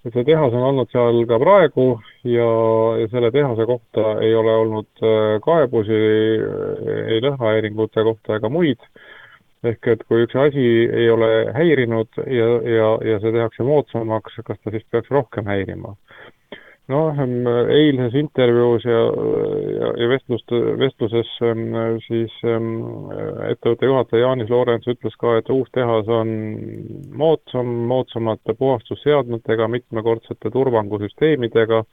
et 0.07 0.15
see 0.15 0.25
tehas 0.25 0.55
on 0.55 0.65
olnud 0.71 0.91
seal 0.93 1.25
ka 1.31 1.39
praegu 1.43 1.87
ja, 2.25 2.49
ja 3.01 3.09
selle 3.13 3.31
tehase 3.35 3.67
kohta 3.67 4.15
ei 4.25 4.35
ole 4.35 4.55
olnud 4.63 5.05
kaebusi 5.45 6.01
ei 7.15 7.23
lõhnahäiringute 7.25 8.05
kohta 8.11 8.39
ega 8.39 8.51
muid. 8.53 8.79
ehk 9.67 9.89
et 9.91 10.03
kui 10.07 10.23
üks 10.23 10.37
asi 10.39 10.65
ei 10.87 11.09
ole 11.11 11.31
häirinud 11.57 12.21
ja, 12.31 12.47
ja, 12.77 12.91
ja 13.11 13.19
see 13.19 13.33
tehakse 13.35 13.67
moodsamaks, 13.67 14.39
kas 14.47 14.61
ta 14.63 14.71
siis 14.71 14.87
peaks 14.91 15.11
rohkem 15.11 15.51
häirima? 15.51 15.97
Noh, 16.93 17.21
eilses 17.69 18.17
intervjuus 18.19 18.85
ja, 18.89 19.01
ja, 19.79 19.91
ja 20.03 20.09
vestlust, 20.11 20.55
vestluses 20.81 21.31
siis 22.07 22.35
ettevõtte 22.45 23.91
juhataja 23.91 24.25
Jaanis 24.25 24.53
Loorents 24.53 24.89
ütles 24.91 25.17
ka, 25.21 25.37
et 25.39 25.51
uus 25.53 25.69
tehas 25.77 26.09
on 26.09 26.31
moodsam, 27.21 27.73
moodsamate 27.91 28.57
puhastusseadmetega, 28.59 29.69
mitmekordsete 29.69 30.53
turvangusüsteemidega 30.55 31.85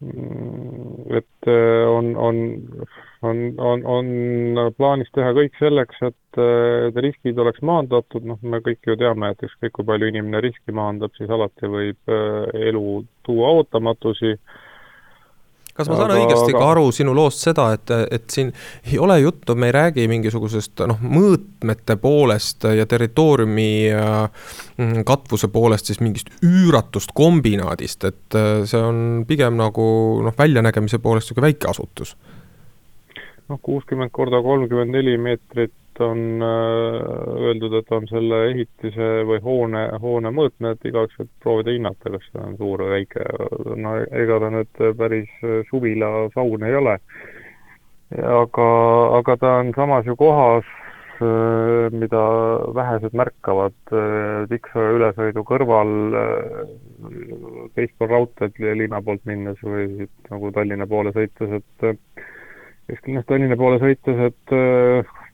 et 0.00 1.48
äh, 1.50 1.84
on, 1.90 2.14
on, 2.16 2.36
on, 3.22 3.38
on, 3.58 3.82
on 3.84 4.74
plaanis 4.78 5.10
teha 5.14 5.32
kõik 5.34 5.58
selleks, 5.58 5.98
et, 6.06 6.38
äh, 6.38 6.86
et 6.86 7.00
riskid 7.02 7.38
oleks 7.42 7.58
maandatud, 7.66 8.22
noh, 8.30 8.38
me 8.42 8.60
kõik 8.62 8.86
ju 8.86 8.94
teame, 9.00 9.32
et 9.34 9.42
ükskõik 9.48 9.74
kui 9.74 9.88
palju 9.88 10.12
inimene 10.12 10.42
riski 10.44 10.74
maandab, 10.74 11.10
siis 11.18 11.30
alati 11.34 11.70
võib 11.72 12.14
äh, 12.14 12.46
elu 12.70 12.84
tuua 13.26 13.50
ootamatusi 13.58 14.36
kas 15.78 15.90
ma 15.90 15.98
saan 15.98 16.12
aga, 16.12 16.22
õigesti 16.24 16.52
aga... 16.52 16.60
ka 16.60 16.70
aru 16.74 16.88
sinu 16.94 17.14
loost 17.16 17.44
seda, 17.46 17.68
et, 17.76 17.92
et 18.18 18.26
siin 18.32 18.50
ei 18.88 18.98
ole 19.02 19.20
juttu, 19.22 19.54
me 19.58 19.70
ei 19.70 19.76
räägi 19.76 20.08
mingisugusest 20.10 20.82
noh, 20.90 20.98
mõõtmete 21.02 21.98
poolest 22.02 22.66
ja 22.74 22.86
territooriumi 22.90 23.70
mm, 23.94 25.04
katvuse 25.08 25.50
poolest 25.54 25.92
siis 25.92 26.02
mingist 26.04 26.32
üüratust 26.42 27.14
kombinaadist, 27.16 28.08
et 28.10 28.38
äh, 28.38 28.64
see 28.68 28.82
on 28.82 29.22
pigem 29.28 29.58
nagu 29.60 29.86
noh, 30.26 30.34
väljanägemise 30.38 31.00
poolest 31.02 31.28
niisugune 31.28 31.50
väike 31.52 31.70
asutus? 31.70 32.16
Noh, 33.48 33.60
kuuskümmend 33.62 34.12
korda 34.12 34.40
kolmkümmend 34.44 34.92
neli 34.92 35.16
meetrit 35.20 35.74
on 36.04 36.42
äh, 36.42 37.42
öeldud, 37.42 37.74
et 37.80 37.92
on 37.92 38.06
selle 38.10 38.42
ehitise 38.52 39.08
või 39.28 39.40
hoone, 39.42 39.84
hoone 40.02 40.32
mõõtmed, 40.34 40.84
igaüks 40.86 41.18
võib 41.18 41.30
proovida 41.42 41.74
hinnata, 41.74 42.12
kas 42.14 42.26
see 42.28 42.44
on 42.44 42.56
suur 42.60 42.84
või 42.84 42.92
väike. 42.98 43.26
no 43.82 43.94
ega 44.22 44.40
ta 44.42 44.50
nüüd 44.54 44.82
päris 45.00 45.32
suvilasaun 45.70 46.66
ei 46.68 46.76
ole. 46.78 46.98
aga, 48.18 48.68
aga 49.18 49.36
ta 49.36 49.56
on 49.62 49.72
samas 49.76 50.06
ju 50.06 50.16
kohas, 50.16 50.70
äh, 51.18 51.90
mida 51.92 52.22
vähesed 52.78 53.18
märkavad, 53.18 53.76
äh, 53.92 54.46
Tiksaja 54.52 54.94
ülesõidu 55.00 55.44
kõrval, 55.44 55.92
teispool 57.74 58.14
raudteed 58.14 58.58
linna 58.60 59.02
poolt 59.02 59.24
minnes 59.26 59.60
või 59.62 59.88
siit 59.96 60.32
nagu 60.32 60.52
Tallinna 60.52 60.86
poole 60.86 61.12
sõites, 61.16 61.60
et 61.60 61.88
kesklinnast 62.88 63.28
Tallinna 63.28 63.56
poole 63.60 63.78
sõites, 63.82 64.20
et 64.30 64.54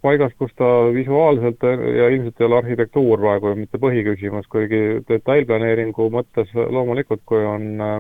paigas, 0.05 0.35
kus 0.39 0.53
ta 0.59 0.67
visuaalselt 0.95 1.65
ja 1.65 2.11
ilmselt 2.13 2.41
ei 2.41 2.49
ole 2.49 2.59
arhitektuur 2.61 3.23
praegu 3.23 3.55
mitte 3.57 3.81
põhiküsimus, 3.81 4.49
kuigi 4.53 5.01
detailplaneeringu 5.09 6.11
mõttes 6.13 6.53
loomulikult, 6.55 7.23
kui 7.29 7.41
on 7.49 7.71
äh, 7.81 7.97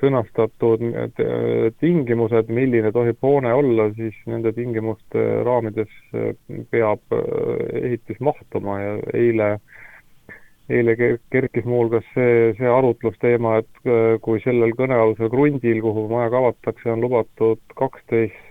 sõnastatud 0.00 0.84
tingimused, 1.82 2.52
milline 2.54 2.92
tohib 2.94 3.20
hoone 3.22 3.52
olla, 3.52 3.90
siis 3.98 4.16
nende 4.30 4.54
tingimuste 4.56 5.26
raamides 5.44 5.92
äh, 6.14 6.32
peab 6.72 7.02
äh, 7.12 7.28
ehitis 7.82 8.22
mahtuma 8.24 8.80
ja 8.84 8.96
eile 9.14 9.58
eile 10.68 10.92
kerkis 11.32 11.64
muuhulgas 11.64 12.04
see, 12.12 12.50
see 12.58 12.68
arutlusteema, 12.68 13.54
et 13.62 14.18
kui 14.20 14.36
sellel 14.44 14.74
kõnealusel 14.76 15.30
krundil, 15.32 15.78
kuhu 15.80 16.02
maja 16.10 16.28
kavatakse, 16.34 16.90
on 16.92 17.00
lubatud 17.00 17.62
kaksteist 17.78 18.47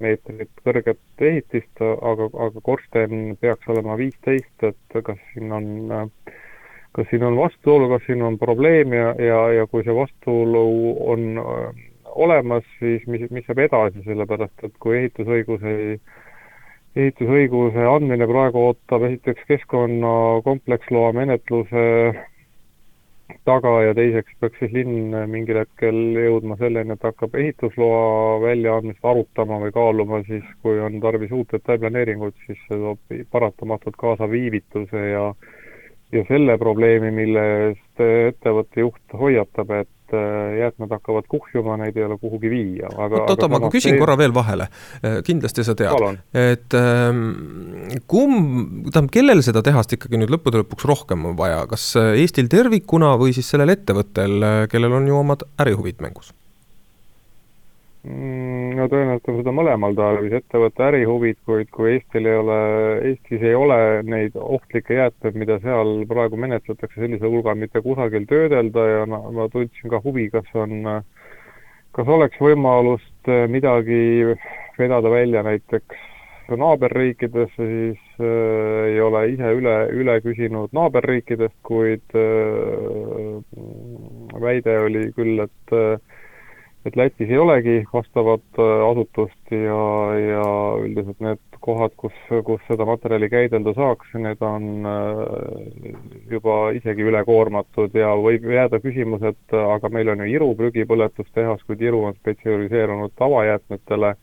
meetrit 0.00 0.62
kõrget 0.64 1.24
ehitist, 1.30 1.82
aga, 1.82 2.30
aga 2.46 2.62
korsten 2.64 3.36
peaks 3.40 3.68
olema 3.68 3.96
viisteist, 4.00 4.64
et 4.64 5.02
kas 5.04 5.20
siin 5.32 5.52
on, 5.52 5.66
kas 6.96 7.10
siin 7.10 7.26
on 7.28 7.36
vastuolu, 7.38 7.90
kas 7.92 8.06
siin 8.06 8.24
on 8.26 8.38
probleem 8.40 8.96
ja, 8.96 9.12
ja, 9.20 9.42
ja 9.60 9.68
kui 9.70 9.84
see 9.86 9.94
vastuolu 9.96 10.64
on 11.12 11.42
äh, 11.42 11.84
olemas, 12.14 12.64
siis 12.78 13.04
mis, 13.06 13.28
mis 13.30 13.46
saab 13.46 13.62
edasi, 13.66 14.02
sellepärast 14.06 14.66
et 14.66 14.74
kui 14.82 14.96
ehitusõigus 15.02 15.62
ei, 15.68 16.00
ehitusõiguse 16.98 17.84
andmine 17.86 18.26
praegu 18.26 18.64
ootab 18.70 19.04
esiteks 19.06 19.46
keskkonna 19.52 20.12
kompleksloa 20.46 21.12
menetluse 21.14 21.84
taga 23.48 23.72
ja 23.84 23.94
teiseks 23.96 24.34
peaks 24.40 24.58
siis 24.62 24.72
linn 24.74 25.14
mingil 25.30 25.60
hetkel 25.62 26.00
jõudma 26.24 26.56
selleni, 26.60 26.96
et 26.96 27.06
hakkab 27.08 27.36
ehitusloa 27.42 28.40
väljaandmist 28.44 29.04
arutama 29.12 29.60
või 29.62 29.74
kaaluma 29.76 30.22
siis, 30.28 30.44
kui 30.62 30.80
on 30.80 31.00
tarvis 31.00 31.32
uut 31.32 31.52
detailplaneeringut, 31.56 32.36
siis 32.46 32.60
see 32.66 32.80
toob 32.82 33.16
paratamatult 33.30 33.98
kaasa 34.00 34.30
viivituse 34.30 35.06
ja 35.12 35.32
ja 36.10 36.24
selle 36.26 36.56
probleemi, 36.58 37.12
mille 37.14 37.42
eest 37.68 38.00
ettevõtte 38.02 38.82
juht 38.82 39.12
hoiatab, 39.14 39.70
et 39.78 39.90
Äh, 39.99 39.99
jäätmed 40.14 40.94
hakkavad 40.96 41.28
kuhjuma, 41.30 41.76
neid 41.80 41.96
ei 41.98 42.06
ole 42.06 42.18
kuhugi 42.20 42.50
viia, 42.52 42.90
aga 42.90 43.22
oot, 43.22 43.34
oota, 43.34 43.50
ma 43.52 43.60
küsin 43.68 43.94
teil... 43.94 44.02
korra 44.02 44.16
veel 44.20 44.34
vahele, 44.36 44.68
äh, 45.04 45.20
kindlasti 45.26 45.66
sa 45.66 45.76
tead, 45.78 46.20
et 46.36 46.78
ähm, 46.78 47.22
kumb, 48.10 48.90
tähendab, 48.90 49.12
kellel 49.14 49.44
seda 49.46 49.64
tehast 49.66 49.96
ikkagi 49.96 50.20
nüüd 50.20 50.34
lõppude 50.34 50.64
lõpuks 50.64 50.88
rohkem 50.90 51.30
on 51.30 51.38
vaja, 51.38 51.62
kas 51.70 51.92
äh, 52.00 52.12
Eestil 52.20 52.50
tervikuna 52.52 53.14
või 53.20 53.34
siis 53.36 53.48
sellel 53.52 53.76
ettevõttel, 53.76 54.66
kellel 54.72 55.00
on 55.00 55.08
ju 55.10 55.20
omad 55.20 55.46
ärihuvid 55.62 56.02
mängus? 56.04 56.34
Mm, 58.00 58.78
no 58.78 58.86
tõenäoliselt 58.88 59.28
on 59.28 59.38
seda 59.42 59.52
mõlemal 59.52 59.96
tarvis, 59.98 60.32
ettevõtte 60.38 60.86
ärihuvid, 60.86 61.36
kuid 61.44 61.68
kui 61.74 61.90
Eestil 61.98 62.28
ei 62.30 62.38
ole, 62.40 62.60
Eestis 63.10 63.42
ei 63.44 63.52
ole 63.58 63.76
neid 64.08 64.38
ohtlikke 64.40 64.96
jäätmeid, 64.96 65.36
mida 65.42 65.58
seal 65.60 66.06
praegu 66.08 66.38
menetletakse 66.40 66.96
sellisel 66.96 67.28
hulgal 67.28 67.58
mitte 67.60 67.82
kusagil 67.84 68.24
töödelda 68.30 68.86
ja 68.88 69.02
ma, 69.10 69.20
ma 69.36 69.48
tundsin 69.52 69.92
ka 69.92 70.00
huvi, 70.04 70.30
kas 70.32 70.48
on, 70.56 70.88
kas 71.98 72.14
oleks 72.16 72.40
võimalust 72.40 73.32
midagi 73.52 74.00
vedada 74.80 75.12
välja 75.12 75.44
näiteks 75.44 76.08
naaberriikidesse, 76.56 77.66
siis 77.66 77.98
äh, 78.20 78.86
ei 78.88 79.00
ole 79.00 79.26
ise 79.34 79.52
üle, 79.54 79.74
üle 79.94 80.16
küsinud 80.24 80.72
naaberriikidest, 80.74 81.54
kuid 81.66 82.16
äh, 82.18 83.36
väide 84.42 84.78
oli 84.86 85.04
küll, 85.16 85.44
et 85.44 85.76
äh, 85.76 86.09
et 86.88 86.96
Lätis 86.96 87.28
ei 87.28 87.38
olegi 87.38 87.76
vastavat 87.92 88.60
asutust 88.90 89.52
ja, 89.52 89.80
ja 90.16 90.44
üldiselt 90.80 91.20
need 91.20 91.40
kohad, 91.60 91.92
kus, 92.00 92.16
kus 92.46 92.62
seda 92.68 92.86
materjali 92.88 93.28
käidelda 93.32 93.74
saaks, 93.76 94.14
need 94.16 94.40
on 94.44 94.86
juba 96.32 96.56
isegi 96.76 97.04
ülekoormatud 97.10 97.96
ja 98.00 98.14
võib 98.16 98.48
jääda 98.48 98.80
küsimus, 98.80 99.24
et 99.28 99.56
aga 99.60 99.92
meil 99.92 100.12
on 100.14 100.24
ju 100.24 100.30
Iru 100.38 100.54
prügipõletustehas, 100.56 101.66
kuid 101.68 101.84
Iru 101.84 102.06
on 102.08 102.16
spetsialiseerunud 102.20 103.12
tavajäätmetele. 103.20 104.14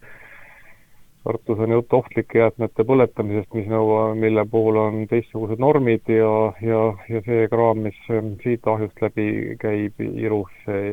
Tartus 1.27 1.59
on 1.59 1.73
jutt 1.75 1.93
ohtlike 1.93 2.39
jäätmete 2.39 2.85
põletamisest, 2.87 3.51
mis 3.53 3.65
nõua, 3.67 4.13
mille 4.15 4.45
puhul 4.49 4.79
on 4.79 5.01
teistsugused 5.11 5.59
normid 5.59 6.07
ja, 6.09 6.33
ja, 6.63 6.83
ja 7.11 7.23
see 7.27 7.49
kraam, 7.51 7.83
mis 7.83 7.99
siit 8.43 8.65
ahjust 8.65 9.01
läbi 9.03 9.57
käib, 9.59 9.99
Irusse 10.07 10.85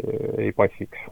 ei 0.42 0.50
passiks 0.52 1.06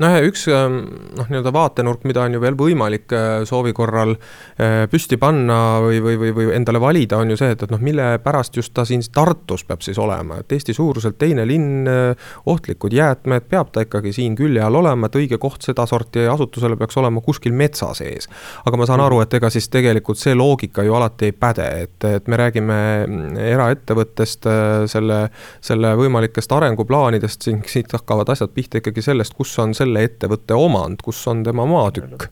noh, 0.00 0.14
üks 0.24 0.46
ähm, 0.48 0.78
noh, 1.18 1.28
nii-öelda 1.28 1.52
vaatenurk, 1.52 2.06
mida 2.08 2.24
on 2.24 2.36
ju 2.36 2.40
veel 2.42 2.56
võimalik 2.58 3.12
äh, 3.16 3.42
soovi 3.48 3.74
korral 3.76 4.14
äh, 4.16 4.84
püsti 4.90 5.18
panna 5.20 5.56
või, 5.84 6.00
või, 6.04 6.16
või, 6.20 6.32
või 6.36 6.46
endale 6.56 6.80
valida, 6.80 7.18
on 7.20 7.32
ju 7.32 7.38
see, 7.40 7.52
et, 7.52 7.64
et 7.66 7.72
noh, 7.72 7.80
mille 7.82 8.06
pärast 8.24 8.56
just 8.56 8.72
ta 8.76 8.86
siin 8.88 9.04
Tartus 9.12 9.66
peab 9.68 9.82
siis 9.84 9.98
olema, 10.00 10.38
et 10.40 10.52
Eesti 10.54 10.74
suuruselt 10.76 11.18
teine 11.20 11.44
linn, 11.48 11.88
äh, 11.90 12.32
ohtlikud 12.48 12.94
jäätmed, 12.96 13.48
peab 13.50 13.72
ta 13.74 13.84
ikkagi 13.84 14.14
siin 14.16 14.36
külje 14.38 14.62
all 14.64 14.80
olema, 14.80 15.10
et 15.10 15.18
õige 15.20 15.40
koht 15.42 15.66
sedasorti 15.66 16.24
asutusele 16.30 16.78
peaks 16.80 16.96
olema 17.02 17.20
kuskil 17.24 17.52
metsa 17.52 17.90
sees. 17.98 18.30
aga 18.64 18.80
ma 18.80 18.88
saan 18.88 19.02
aru, 19.04 19.20
et 19.24 19.34
ega 19.36 19.50
siis 19.52 19.68
tegelikult 19.72 20.20
see 20.20 20.36
loogika 20.38 20.86
ju 20.86 20.96
alati 20.96 21.28
ei 21.28 21.36
päde, 21.36 21.68
et, 21.84 22.08
et 22.08 22.32
me 22.32 22.40
räägime 22.40 22.78
mm, 23.04 23.36
eraettevõttest, 23.52 24.48
selle, 24.88 25.18
selle 25.60 25.92
võimalikest 25.98 26.52
arenguplaanidest, 26.56 27.44
siin 27.44 27.60
siit 27.68 27.92
hakkavad 27.92 28.32
asjad 28.32 28.52
pihta 28.54 28.80
ikkagi 28.80 29.04
sellest, 29.04 29.34
kus 29.36 29.52
on 29.60 29.74
see 29.76 29.81
selle 29.82 30.06
ettevõtte 30.08 30.56
omand, 30.58 31.02
kus 31.04 31.24
on 31.30 31.42
tema 31.46 31.66
maatükk? 31.68 32.30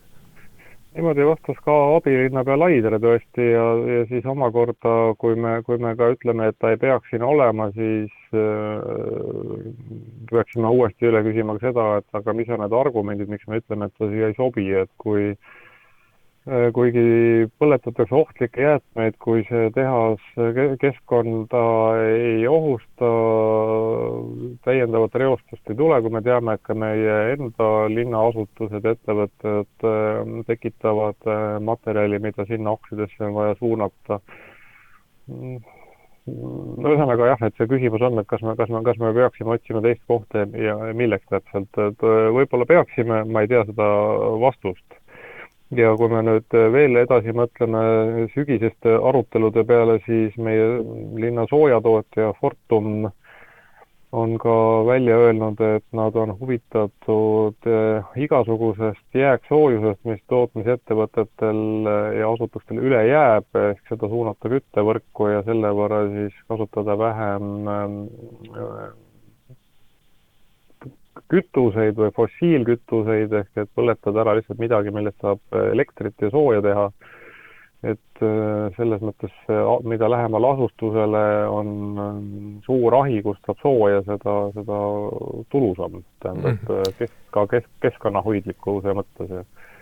niimoodi 0.91 1.23
vastas 1.23 1.59
ka 1.63 1.75
abilinnapea 1.97 2.57
Laider 2.59 2.97
tõesti 2.99 3.45
ja, 3.53 3.67
ja 3.87 4.07
siis 4.09 4.25
omakorda, 4.27 4.95
kui 5.23 5.37
me, 5.39 5.61
kui 5.63 5.79
me 5.79 5.93
ka 5.97 6.09
ütleme, 6.17 6.49
et 6.51 6.59
ta 6.59 6.73
ei 6.73 6.81
peaks 6.83 7.13
siin 7.13 7.23
olema, 7.23 7.69
siis 7.77 8.11
äh, 8.35 9.71
peaksime 10.33 10.73
uuesti 10.75 11.07
üle 11.13 11.23
küsima 11.29 11.55
ka 11.57 11.69
seda, 11.69 11.87
et 12.03 12.21
aga 12.21 12.35
mis 12.35 12.51
on 12.51 12.65
need 12.65 12.75
argumendid, 12.75 13.31
miks 13.31 13.47
me 13.47 13.63
ütleme, 13.63 13.87
et 13.87 14.03
ta 14.03 14.11
siia 14.11 14.33
ei 14.33 14.39
sobi, 14.41 14.67
et 14.83 14.91
kui 14.99 15.31
Äh, 15.31 15.60
kuigi 16.49 17.49
põletatakse 17.61 18.15
ohtlikke 18.17 18.63
jäätmeid, 18.65 19.17
kui 19.21 19.43
see 19.49 19.69
tehas 19.77 20.23
keskkonda 20.81 21.65
ei 22.01 22.47
ohusta, 22.49 23.11
täiendavat 24.65 25.19
reostust 25.21 25.69
ei 25.69 25.77
tule, 25.77 25.99
kui 26.01 26.15
me 26.15 26.23
teame, 26.25 26.55
et 26.57 26.63
ka 26.65 26.75
meie 26.75 27.17
enda 27.35 27.67
linnaasutused, 27.93 28.89
ettevõtted 28.95 29.85
äh, 29.85 30.31
tekitavad 30.49 31.29
äh, 31.29 31.59
materjali, 31.61 32.23
mida 32.25 32.47
sinna 32.49 32.73
oksidesse 32.79 33.29
on 33.29 33.37
vaja 33.37 33.59
suunata. 33.61 34.21
ühesõnaga 36.31 37.27
jah, 37.27 37.45
et 37.45 37.61
see 37.61 37.69
küsimus 37.69 38.03
on, 38.07 38.17
et 38.21 38.29
kas 38.29 38.41
me, 38.47 38.57
kas 38.57 38.73
me, 38.73 38.81
kas 38.87 38.99
me 39.03 39.13
peaksime 39.13 39.53
otsima 39.59 39.85
teist 39.85 40.03
kohta 40.09 40.47
ja 40.57 40.77
milleks 40.97 41.29
täpselt, 41.29 41.81
et 41.85 42.09
võib-olla 42.37 42.65
peaksime, 42.69 43.25
ma 43.29 43.45
ei 43.45 43.53
tea 43.53 43.65
seda 43.69 43.91
vastust 44.41 44.90
ja 45.77 45.95
kui 45.97 46.11
me 46.11 46.23
nüüd 46.27 46.59
veel 46.75 46.99
edasi 47.05 47.35
mõtleme 47.37 48.27
sügiseste 48.35 48.97
arutelude 49.11 49.65
peale, 49.67 50.01
siis 50.07 50.37
meie 50.37 50.81
linna 51.21 51.47
soojatootja 51.51 52.33
Fortum 52.41 53.09
on 54.13 54.39
ka 54.43 54.87
välja 54.87 55.17
öelnud, 55.17 55.61
et 55.63 55.85
nad 55.95 56.17
on 56.19 56.33
huvitatud 56.41 57.67
eh, 57.67 58.09
igasugusest 58.25 59.15
jääksoojusest, 59.15 60.01
mis 60.05 60.19
tootmisettevõtetel 60.33 61.61
ja 62.19 62.33
asutustel 62.33 62.83
üle 62.83 63.05
jääb, 63.07 63.47
ehk 63.55 63.93
seda 63.93 64.11
suunata 64.11 64.51
küttevõrku 64.51 65.31
ja 65.31 65.45
selle 65.47 65.71
võrra 65.79 66.03
siis 66.11 66.35
kasutada 66.51 66.99
vähem 66.99 67.71
eh, 67.77 68.91
kütuseid 71.31 71.99
või 71.99 72.11
fossiilkütuseid 72.17 73.33
ehk 73.43 73.63
et 73.65 73.71
põletada 73.77 74.23
ära 74.25 74.37
lihtsalt 74.39 74.61
midagi, 74.63 74.93
millest 74.95 75.21
saab 75.21 75.61
elektrit 75.73 76.15
ja 76.23 76.31
sooja 76.33 76.63
teha. 76.65 76.91
Et 77.83 78.23
äh, 78.23 78.69
selles 78.77 79.01
mõttes, 79.01 79.33
mida 79.89 80.11
lähemal 80.11 80.45
asustusele 80.51 81.23
on 81.49 81.71
suur 82.67 82.97
ahi, 83.01 83.23
kust 83.25 83.41
saab 83.47 83.63
sooja, 83.63 84.03
seda, 84.05 84.35
seda 84.57 84.81
tulusam, 85.53 86.03
tähendab 86.21 86.61
mm. 86.61 86.99
kesk, 86.99 87.17
ka 87.33 87.47
kesk, 87.55 87.71
keskkonnahoidlikkuse 87.87 88.95
mõttes 88.99 89.33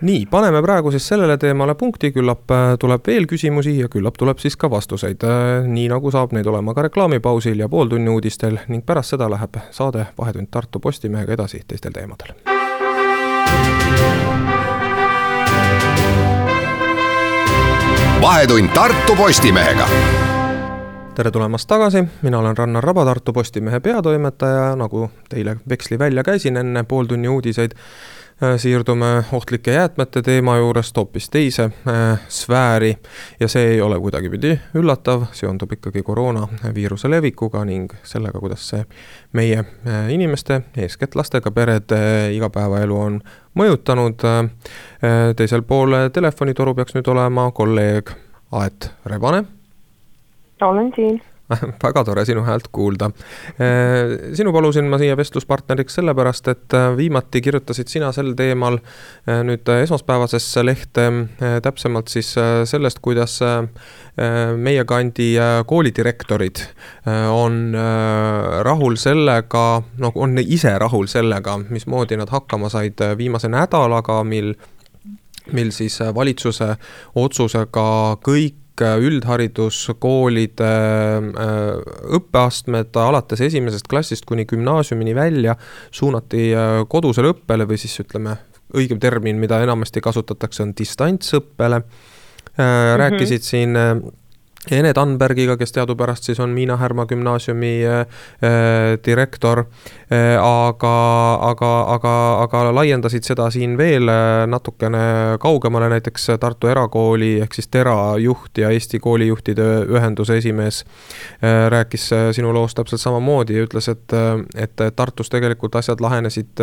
nii, 0.01 0.23
paneme 0.31 0.61
praegu 0.63 0.93
siis 0.95 1.07
sellele 1.11 1.35
teemale 1.37 1.75
punkti, 1.75 2.13
küllap 2.15 2.51
äh, 2.55 2.71
tuleb 2.79 3.03
veel 3.07 3.27
küsimusi 3.27 3.75
ja 3.81 3.91
küllap 3.91 4.15
tuleb 4.19 4.39
siis 4.39 4.55
ka 4.55 4.71
vastuseid. 4.71 5.27
Nii 5.67 5.89
nagu 5.91 6.11
saab 6.15 6.31
neid 6.37 6.47
olema 6.47 6.73
ka 6.73 6.87
reklaamipausil 6.87 7.59
ja 7.59 7.67
pooltunni 7.69 8.15
uudistel 8.15 8.61
ning 8.71 8.85
pärast 8.87 9.17
seda 9.17 9.27
läheb 9.31 9.59
saade 9.75 10.07
Vahetund 10.17 10.47
Tartu 10.51 10.79
Postimehega 10.79 11.35
edasi 11.35 11.65
teistel 11.67 11.91
teemadel. 11.91 12.31
Vahetund 18.21 18.69
Tartu 18.73 19.15
Postimehega. 19.15 19.87
Tere 21.15 21.31
tulemast 21.31 21.67
tagasi, 21.67 22.03
mina 22.21 22.39
olen 22.39 22.57
Rannar 22.57 22.83
Raba, 22.83 23.05
Tartu 23.05 23.33
Postimehe 23.33 23.79
peatoimetaja, 23.79 24.75
nagu 24.75 25.09
teile 25.29 25.55
veksli 25.69 25.99
välja 25.99 26.23
käisin 26.23 26.57
enne 26.57 26.83
pooltunni 26.83 27.27
uudiseid 27.27 27.71
siirdume 28.57 29.23
ohtlike 29.33 29.71
jäätmete 29.71 30.21
teema 30.21 30.57
juurest 30.57 30.97
hoopis 30.97 31.29
teise 31.29 31.63
äh, 31.63 32.19
sfääri 32.27 32.97
ja 33.39 33.47
see 33.47 33.65
ei 33.73 33.81
ole 33.81 33.99
kuidagipidi 33.99 34.53
üllatav, 34.79 35.25
seondub 35.31 35.71
ikkagi 35.75 36.03
koroonaviiruse 36.03 37.09
levikuga 37.09 37.65
ning 37.65 37.91
sellega, 38.03 38.39
kuidas 38.39 38.69
see 38.69 38.85
meie 39.33 39.59
äh, 39.59 40.09
inimeste, 40.09 40.61
eeskätt 40.77 41.15
lastega 41.15 41.51
perede 41.51 41.99
igapäevaelu 42.35 42.99
on 42.99 43.21
mõjutanud. 43.59 44.23
teisel 45.35 45.61
pool 45.61 45.95
telefonitoru 46.13 46.75
peaks 46.75 46.95
nüüd 46.95 47.07
olema 47.11 47.51
kolleeg 47.51 48.11
Aet 48.51 48.91
Rebane. 49.05 49.43
olen 50.61 50.91
siin 50.95 51.21
väga 51.83 52.03
tore 52.05 52.25
sinu 52.25 52.43
häält 52.45 52.69
kuulda. 52.71 53.09
Äh, 53.59 54.33
sinu 54.37 54.53
palusin 54.53 54.89
ma 54.89 54.99
siia 55.01 55.17
vestluspartneriks 55.17 55.99
sellepärast, 55.99 56.47
et 56.51 56.77
äh, 56.77 56.89
viimati 56.97 57.41
kirjutasid 57.41 57.89
sina 57.89 58.11
sel 58.15 58.33
teemal 58.37 58.79
äh, 58.79 59.41
nüüd 59.47 59.69
esmaspäevasesse 59.79 60.65
lehte 60.65 61.07
täpsemalt 61.63 62.09
siis 62.11 62.31
sellest, 62.69 62.99
kuidas 63.01 63.39
meie 64.59 64.83
kandi 64.85 65.29
koolidirektorid 65.65 66.61
on 67.33 67.73
rahul 68.67 68.97
sellega, 68.99 69.63
no 69.97 70.11
on 70.15 70.37
ise 70.43 70.73
rahul 70.79 71.07
sellega, 71.07 71.57
mismoodi 71.69 72.17
nad 72.19 72.31
hakkama 72.33 72.69
said 72.69 73.01
viimase 73.17 73.49
nädalaga, 73.51 74.21
mil 74.23 74.53
mil 75.53 75.71
siis 75.73 75.97
valitsuse 76.13 76.75
otsusega 77.17 77.89
kõik 78.25 78.68
kõik 78.79 78.85
äh, 78.87 78.99
üldhariduskoolide 79.03 80.69
äh, 81.19 81.79
õppeastmed 82.15 82.95
alates 82.95 83.41
esimesest 83.41 83.87
klassist 83.89 84.25
kuni 84.25 84.45
gümnaasiumini 84.45 85.15
välja 85.15 85.55
suunati 85.91 86.53
äh, 86.53 86.85
kodusele 86.87 87.33
õppele 87.33 87.67
või 87.67 87.77
siis 87.77 87.99
ütleme, 87.99 88.37
õigem 88.73 88.99
termin, 88.99 89.39
mida 89.39 89.61
enamasti 89.63 90.01
kasutatakse, 90.01 90.63
on 90.63 90.73
distantsõppele. 90.77 91.83
rääkisid 92.97 93.39
mm 93.39 93.41
-hmm. 93.41 93.49
siin 93.49 94.11
Ene 94.67 94.93
Tanbergiga, 94.93 95.55
kes 95.57 95.71
teadupärast 95.71 96.23
siis 96.27 96.39
on 96.39 96.49
Miina 96.49 96.75
Härma 96.77 97.05
gümnaasiumi 97.05 97.85
äh, 97.85 97.99
äh, 97.99 98.99
direktor 99.05 99.59
äh,. 99.59 100.35
aga, 100.39 101.33
aga, 101.49 101.69
aga, 101.93 102.41
aga 102.43 102.63
laiendasid 102.75 103.23
seda 103.23 103.47
siin 103.55 103.77
veel 103.79 104.11
äh, 104.11 104.43
natukene 104.51 105.37
kaugemale, 105.39 105.87
näiteks 105.89 106.27
Tartu 106.39 106.67
Erakooli 106.67 107.37
ehk 107.41 107.55
siis 107.55 107.71
TERA 107.71 108.17
juht 108.19 108.57
ja 108.57 108.69
Eesti 108.69 108.99
Koolijuhtide 108.99 109.67
Ühenduse 109.87 110.37
esimees 110.37 110.83
äh, 110.83 111.69
rääkis 111.71 112.11
äh, 112.13 112.27
sinu 112.35 112.53
loos 112.53 112.75
täpselt 112.75 113.01
samamoodi 113.01 113.55
ja 113.55 113.63
ütles, 113.63 113.87
et, 113.89 114.17
et 114.55 114.85
Tartus 114.95 115.31
tegelikult 115.31 115.79
asjad 115.79 116.03
lahenesid 116.03 116.59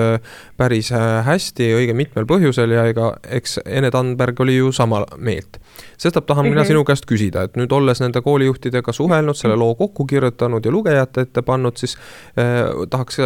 päris 0.56 0.92
hästi 1.24 1.72
õige 1.80 1.96
mitmel 1.96 2.28
põhjusel 2.28 2.76
ja 2.76 2.84
ega 2.92 3.14
eks 3.24 3.58
Ene 3.64 3.90
Tanberg 3.90 4.40
oli 4.44 4.60
ju 4.60 4.72
sama 4.72 5.06
meelt. 5.16 5.56
sestap 5.98 6.26
tahan 6.26 6.44
mm 6.44 6.46
-hmm. 6.46 6.50
mina 6.50 6.60
mhm. 6.60 6.68
sinu 6.68 6.84
käest 6.84 7.06
küsida, 7.06 7.42
et 7.42 7.56
nüüd 7.56 7.72
olles 7.72 7.85
olles 7.86 8.00
nende 8.02 8.20
koolijuhtidega 8.22 8.92
suhelnud, 8.92 9.36
selle 9.38 9.56
loo 9.56 9.74
kokku 9.78 10.06
kirjutanud 10.06 10.64
ja 10.64 10.72
lugejate 10.72 11.26
ette 11.26 11.42
pannud, 11.46 11.76
siis 11.78 11.96
eh, 12.36 12.66
tahaks 12.90 13.20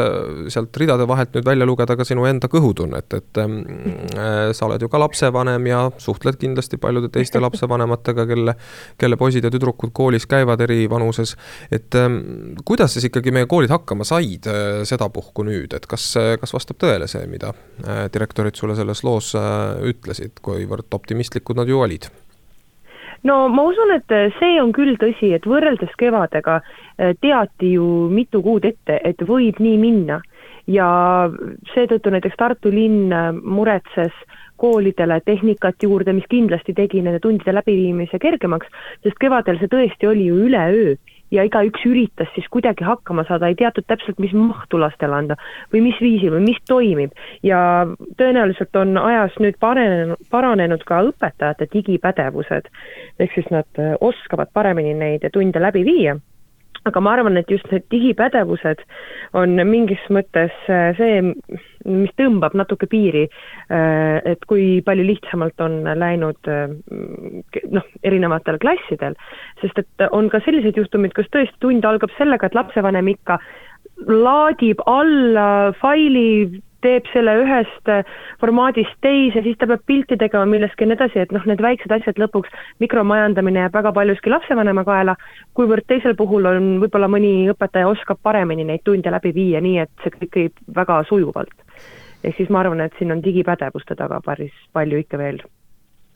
sealt 0.53 0.77
ridade 0.83 1.07
vahelt 1.09 1.35
nüüd 1.35 1.46
välja 1.49 1.66
lugeda 1.68 1.96
ka 1.96 2.05
sinu 2.07 2.27
enda 2.29 2.51
kõhutunnet, 2.53 3.16
et 3.16 3.40
eh, 3.42 3.55
sa 4.57 4.68
oled 4.68 4.85
ju 4.85 4.90
ka 4.92 5.01
lapsevanem 5.01 5.66
ja 5.70 5.83
suhtled 5.99 6.38
kindlasti 6.40 6.81
paljude 6.83 7.11
teiste 7.12 7.42
lapsevanematega, 7.46 8.27
kelle, 8.31 8.57
kelle 9.01 9.20
poisid 9.20 9.49
ja 9.49 9.53
tüdrukud 9.53 9.94
koolis 9.96 10.29
käivad 10.31 10.61
eri 10.66 10.85
vanuses. 10.90 11.37
et 11.70 11.94
eh, 11.99 12.09
kuidas 12.64 12.94
siis 12.96 13.09
ikkagi 13.11 13.35
meie 13.35 13.49
koolid 13.51 13.73
hakkama 13.73 14.05
said 14.05 14.49
sedapuhku 14.85 15.44
nüüd, 15.46 15.75
et 15.77 15.87
kas, 15.90 16.12
kas 16.40 16.55
vastab 16.55 16.81
tõele 16.81 17.09
see, 17.11 17.27
mida 17.31 17.53
direktorid 18.12 18.57
sulle 18.59 18.77
selles 18.79 19.05
loos 19.07 19.33
ütlesid, 19.90 20.42
kuivõrd 20.44 21.01
optimistlikud 21.01 21.61
nad 21.61 21.68
ju 21.68 21.81
olid? 21.81 22.11
No 23.28 23.37
ma 23.48 23.66
usun, 23.68 23.94
et 23.96 24.12
see 24.38 24.59
on 24.62 24.72
küll 24.76 24.96
tõsi, 25.00 25.33
et 25.37 25.46
võrreldes 25.48 25.92
kevadega 26.00 26.61
eh, 26.61 27.14
teati 27.20 27.74
ju 27.76 27.87
mitu 28.12 28.42
kuud 28.44 28.64
ette, 28.64 29.00
et 29.04 29.22
võib 29.26 29.61
nii 29.61 29.78
minna. 29.80 30.20
Ja 30.70 30.87
seetõttu 31.72 32.12
näiteks 32.12 32.38
Tartu 32.38 32.72
linn 32.72 33.12
eh, 33.12 33.30
muretses 33.33 34.14
koolidele 34.61 35.20
tehnikat 35.24 35.83
juurde, 35.83 36.12
mis 36.12 36.28
kindlasti 36.28 36.74
tegi 36.76 37.00
nende 37.02 37.20
tundide 37.24 37.54
läbiviimise 37.56 38.20
kergemaks, 38.20 38.68
sest 39.04 39.16
kevadel 39.20 39.61
see 39.61 39.72
tõesti 39.72 40.09
oli 40.11 40.28
ju 40.28 40.42
üleöö 40.48 40.98
ja 41.31 41.45
igaüks 41.47 41.85
üritas 41.87 42.31
siis 42.35 42.49
kuidagi 42.51 42.85
hakkama 42.85 43.25
saada, 43.29 43.51
ei 43.51 43.59
teatud 43.59 43.87
täpselt, 43.87 44.19
mis 44.23 44.33
mahtu 44.37 44.81
lastele 44.81 45.16
anda 45.16 45.37
või 45.73 45.85
mis 45.88 46.01
viisil 46.03 46.35
või 46.35 46.47
mis 46.49 46.59
toimib. 46.69 47.12
ja 47.43 47.87
tõenäoliselt 48.19 48.77
on 48.77 48.97
ajas 48.99 49.37
nüüd 49.40 49.59
paranenud, 49.61 50.19
paranenud 50.31 50.85
ka 50.87 51.03
õpetajate 51.11 51.71
digipädevused, 51.73 52.69
ehk 53.19 53.35
siis 53.35 53.51
nad 53.51 53.83
äh, 53.83 53.95
oskavad 54.01 54.53
paremini 54.53 54.95
neid 54.95 55.27
tunde 55.33 55.62
läbi 55.62 55.85
viia 55.85 56.19
aga 56.88 57.01
ma 57.01 57.12
arvan, 57.12 57.37
et 57.37 57.51
just 57.51 57.66
need 57.73 57.85
digipädevused 57.93 58.85
on 59.37 59.59
mingis 59.69 60.03
mõttes 60.12 60.55
äh, 60.73 60.90
see, 60.99 61.35
mis 61.88 62.12
tõmbab 62.21 62.55
natuke 62.59 62.88
piiri, 62.90 63.27
äh, 63.73 64.21
et 64.33 64.45
kui 64.51 64.81
palju 64.87 65.07
lihtsamalt 65.07 65.61
on 65.64 65.81
läinud 65.99 66.51
äh, 66.51 66.73
noh, 67.73 67.90
erinevatel 68.03 68.61
klassidel, 68.62 69.16
sest 69.62 69.83
et 69.83 70.09
on 70.11 70.31
ka 70.33 70.43
selliseid 70.45 70.77
juhtumeid, 70.81 71.14
kus 71.16 71.31
tõesti 71.33 71.57
tund 71.62 71.87
algab 71.88 72.12
sellega, 72.19 72.51
et 72.51 72.59
lapsevanem 72.59 73.12
ikka 73.14 73.40
laadib 74.09 74.81
alla 74.88 75.73
faili 75.81 76.61
teeb 76.85 77.09
selle 77.12 77.35
ühest 77.43 77.90
äh, 77.93 78.05
formaadist 78.40 78.97
teise, 79.05 79.43
siis 79.45 79.59
ta 79.61 79.69
peab 79.71 79.83
pilti 79.88 80.16
tegema 80.21 80.47
millestki 80.49 80.87
ja 80.87 80.90
nii 80.90 80.99
edasi, 80.99 81.23
et 81.23 81.35
noh, 81.37 81.45
need 81.49 81.62
väiksed 81.64 81.93
asjad 81.93 82.21
lõpuks, 82.21 82.53
mikromajandamine 82.83 83.64
jääb 83.64 83.77
väga 83.77 83.93
paljuski 83.97 84.33
lapsevanema 84.33 84.85
kaela, 84.88 85.16
kuivõrd 85.59 85.87
teisel 85.90 86.16
puhul 86.19 86.49
on 86.51 86.71
võib-olla 86.85 87.11
mõni 87.12 87.35
õpetaja 87.53 87.90
oskab 87.90 88.21
paremini 88.25 88.66
neid 88.69 88.85
tunde 88.87 89.12
läbi 89.12 89.35
viia, 89.37 89.61
nii 89.64 89.83
et 89.85 89.93
see 90.05 90.16
kõik 90.16 90.33
käib 90.37 90.64
väga 90.77 91.03
sujuvalt. 91.11 91.53
Ehk 92.24 92.37
siis 92.37 92.50
ma 92.50 92.61
arvan, 92.61 92.80
et 92.80 92.92
siin 92.98 93.12
on 93.12 93.22
digipädevuste 93.24 93.96
taga 93.96 94.20
päris 94.24 94.54
palju 94.72 95.00
ikka 95.04 95.18
veel 95.18 95.40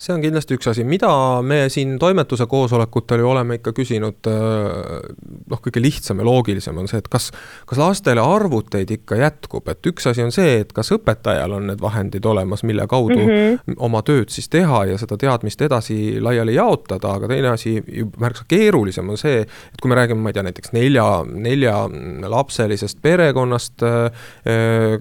see 0.05 0.13
on 0.15 0.23
kindlasti 0.25 0.59
üks 0.59 0.69
asi, 0.69 0.85
mida 0.87 1.11
me 1.47 1.65
siin 1.73 1.97
toimetuse 2.01 2.47
koosolekutel 2.51 3.23
ju 3.23 3.29
oleme 3.31 3.59
ikka 3.59 3.73
küsinud, 3.77 4.29
äh, 4.29 5.07
noh, 5.51 5.61
kõige 5.65 5.81
lihtsam 5.83 6.21
ja 6.21 6.27
loogilisem 6.29 6.77
on 6.81 6.89
see, 6.91 7.01
et 7.01 7.09
kas, 7.13 7.31
kas 7.69 7.81
lastele 7.81 8.23
arvuteid 8.25 8.91
ikka 8.99 9.19
jätkub, 9.21 9.69
et 9.73 9.89
üks 9.89 10.09
asi 10.11 10.25
on 10.25 10.33
see, 10.35 10.59
et 10.65 10.75
kas 10.77 10.93
õpetajal 10.97 11.57
on 11.57 11.71
need 11.71 11.81
vahendid 11.83 12.27
olemas, 12.29 12.65
mille 12.69 12.87
kaudu 12.91 13.17
mm 13.17 13.31
-hmm. 13.31 13.79
oma 13.89 14.03
tööd 14.05 14.33
siis 14.35 14.49
teha 14.53 14.85
ja 14.93 14.99
seda 15.01 15.17
teadmist 15.21 15.63
edasi 15.63 16.21
laiali 16.21 16.55
jaotada, 16.55 17.17
aga 17.19 17.29
teine 17.29 17.55
asi, 17.55 17.79
märksa 18.21 18.45
keerulisem 18.49 19.09
on 19.09 19.21
see, 19.21 19.41
et 19.41 19.81
kui 19.81 19.89
me 19.89 19.99
räägime, 19.99 20.21
ma 20.21 20.33
ei 20.33 20.37
tea, 20.37 20.43
näiteks 20.43 20.73
nelja, 20.77 21.07
neljalapselisest 21.25 23.01
perekonnast, 23.03 23.83
äh, 23.83 25.01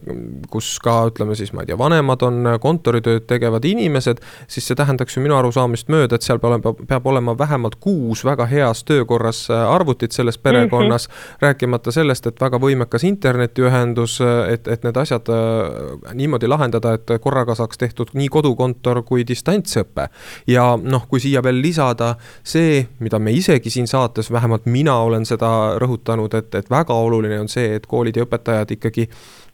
kus 0.50 0.78
ka 0.80 1.08
ütleme 1.12 1.36
siis, 1.36 1.54
ma 1.54 1.62
ei 1.62 1.72
tea, 1.72 1.78
vanemad 1.78 2.22
on 2.24 2.44
kontoritööd 2.60 3.28
tegevad 3.28 3.66
inimesed, 3.66 4.24
siis 4.48 4.68
see 4.68 4.76
tähendaks 4.94 5.18
ju 5.18 5.24
minu 5.24 5.36
arusaamist 5.38 5.90
mööda, 5.90 6.16
et 6.16 6.26
seal 6.26 6.40
peab 6.42 6.68
peab 6.88 7.08
olema 7.10 7.34
vähemalt 7.38 7.80
kuus 7.82 8.24
väga 8.26 8.46
heas 8.46 8.84
töökorras 8.86 9.50
äh, 9.50 9.64
arvutit 9.72 10.12
selles 10.12 10.38
perekonnas 10.38 11.08
mm, 11.08 11.14
-hmm. 11.14 11.38
rääkimata 11.42 11.92
sellest, 11.92 12.28
et 12.28 12.42
väga 12.42 12.60
võimekas 12.60 13.04
internetiühendus, 13.04 14.20
et, 14.50 14.68
et 14.68 14.84
need 14.84 14.98
asjad 14.98 15.30
äh, 15.30 16.14
niimoodi 16.14 16.48
lahendada, 16.48 16.94
et 16.94 17.16
korraga 17.22 17.56
saaks 17.56 17.78
tehtud 17.78 18.14
nii 18.14 18.30
kodukontor 18.30 19.04
kui 19.04 19.28
distantsõpe. 19.28 20.08
ja 20.48 20.78
noh, 20.82 21.08
kui 21.08 21.20
siia 21.20 21.44
veel 21.44 21.62
lisada 21.62 22.16
see, 22.44 22.88
mida 23.00 23.20
me 23.20 23.32
isegi 23.32 23.70
siin 23.70 23.88
saates, 23.88 24.32
vähemalt 24.32 24.66
mina 24.66 24.98
olen 24.98 25.26
seda 25.26 25.80
rõhutanud, 25.80 26.34
et, 26.38 26.56
et 26.56 26.70
väga 26.70 26.94
oluline 26.94 27.40
on 27.40 27.48
see, 27.48 27.76
et 27.76 27.88
koolid 27.88 28.16
ja 28.16 28.24
õpetajad 28.24 28.72
ikkagi 28.72 29.10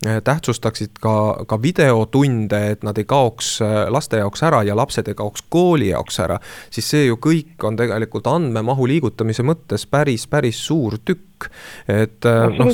Äh, 0.08 0.21
tähtsustaksid 0.23 0.89
ka, 1.02 1.43
ka 1.47 1.58
videotunde, 1.62 2.60
et 2.71 2.84
nad 2.88 2.97
ei 2.97 3.04
kaoks 3.04 3.58
laste 3.91 4.21
jaoks 4.21 4.45
ära 4.47 4.62
ja 4.63 4.78
lapsed 4.80 5.10
ei 5.12 5.15
kaoks 5.30 5.46
kooli 5.50 5.89
jaoks 5.94 6.20
ära, 6.26 6.39
siis 6.74 6.89
see 6.89 7.06
ju 7.08 7.18
kõik 7.22 7.63
on 7.63 7.78
tegelikult 7.80 8.28
andmemahu 8.28 8.88
liigutamise 8.89 9.46
mõttes 9.46 9.86
päris, 9.89 10.28
päris 10.28 10.60
suur 10.65 10.98
tükk. 11.06 11.50
et 11.88 12.26
äh, 12.26 12.50
noh, 12.58 12.74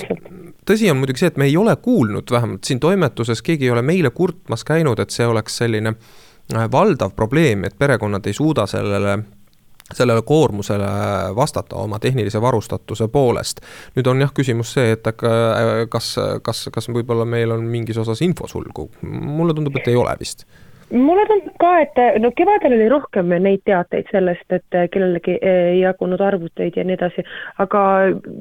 tõsi 0.66 0.90
on 0.92 0.98
muidugi 0.98 1.22
see, 1.22 1.34
et 1.34 1.38
me 1.38 1.46
ei 1.46 1.58
ole 1.58 1.76
kuulnud, 1.76 2.32
vähemalt 2.32 2.64
siin 2.64 2.80
toimetuses 2.80 3.42
keegi 3.42 3.66
ei 3.66 3.72
ole 3.76 3.82
meile 3.82 4.10
kurtmas 4.10 4.64
käinud, 4.64 5.00
et 5.00 5.12
see 5.12 5.28
oleks 5.28 5.58
selline 5.58 5.96
valdav 6.72 7.14
probleem, 7.16 7.66
et 7.66 7.78
perekonnad 7.78 8.26
ei 8.26 8.34
suuda 8.34 8.66
sellele 8.70 9.20
sellele 9.94 10.24
koormusele 10.26 10.88
vastata 11.38 11.76
oma 11.78 12.00
tehnilise 12.02 12.40
varustatuse 12.42 13.06
poolest. 13.08 13.62
nüüd 13.94 14.08
on 14.10 14.22
jah 14.22 14.32
küsimus 14.34 14.72
see, 14.74 14.96
et 14.96 15.08
aga 15.08 15.86
kas, 15.94 16.16
kas, 16.42 16.64
kas 16.74 16.90
võib-olla 16.90 17.26
meil 17.26 17.54
on 17.54 17.68
mingis 17.70 18.00
osas 18.02 18.24
infosulgu, 18.26 18.90
mulle 19.06 19.54
tundub, 19.54 19.78
et 19.78 19.92
ei 19.94 19.96
ole 19.96 20.16
vist 20.20 20.48
mulle 20.96 21.26
tundub 21.30 21.56
ka, 21.62 21.72
et 21.84 22.00
no 22.24 22.32
kevadel 22.36 22.76
oli 22.78 22.88
rohkem 22.92 23.32
neid 23.44 23.64
teateid 23.68 24.10
sellest, 24.12 24.46
et 24.56 24.78
kellelegi 24.94 25.38
ei 25.42 25.80
jagunud 25.82 26.22
arvuteid 26.24 26.78
ja 26.80 26.86
nii 26.88 26.98
edasi, 26.98 27.26
aga 27.64 27.84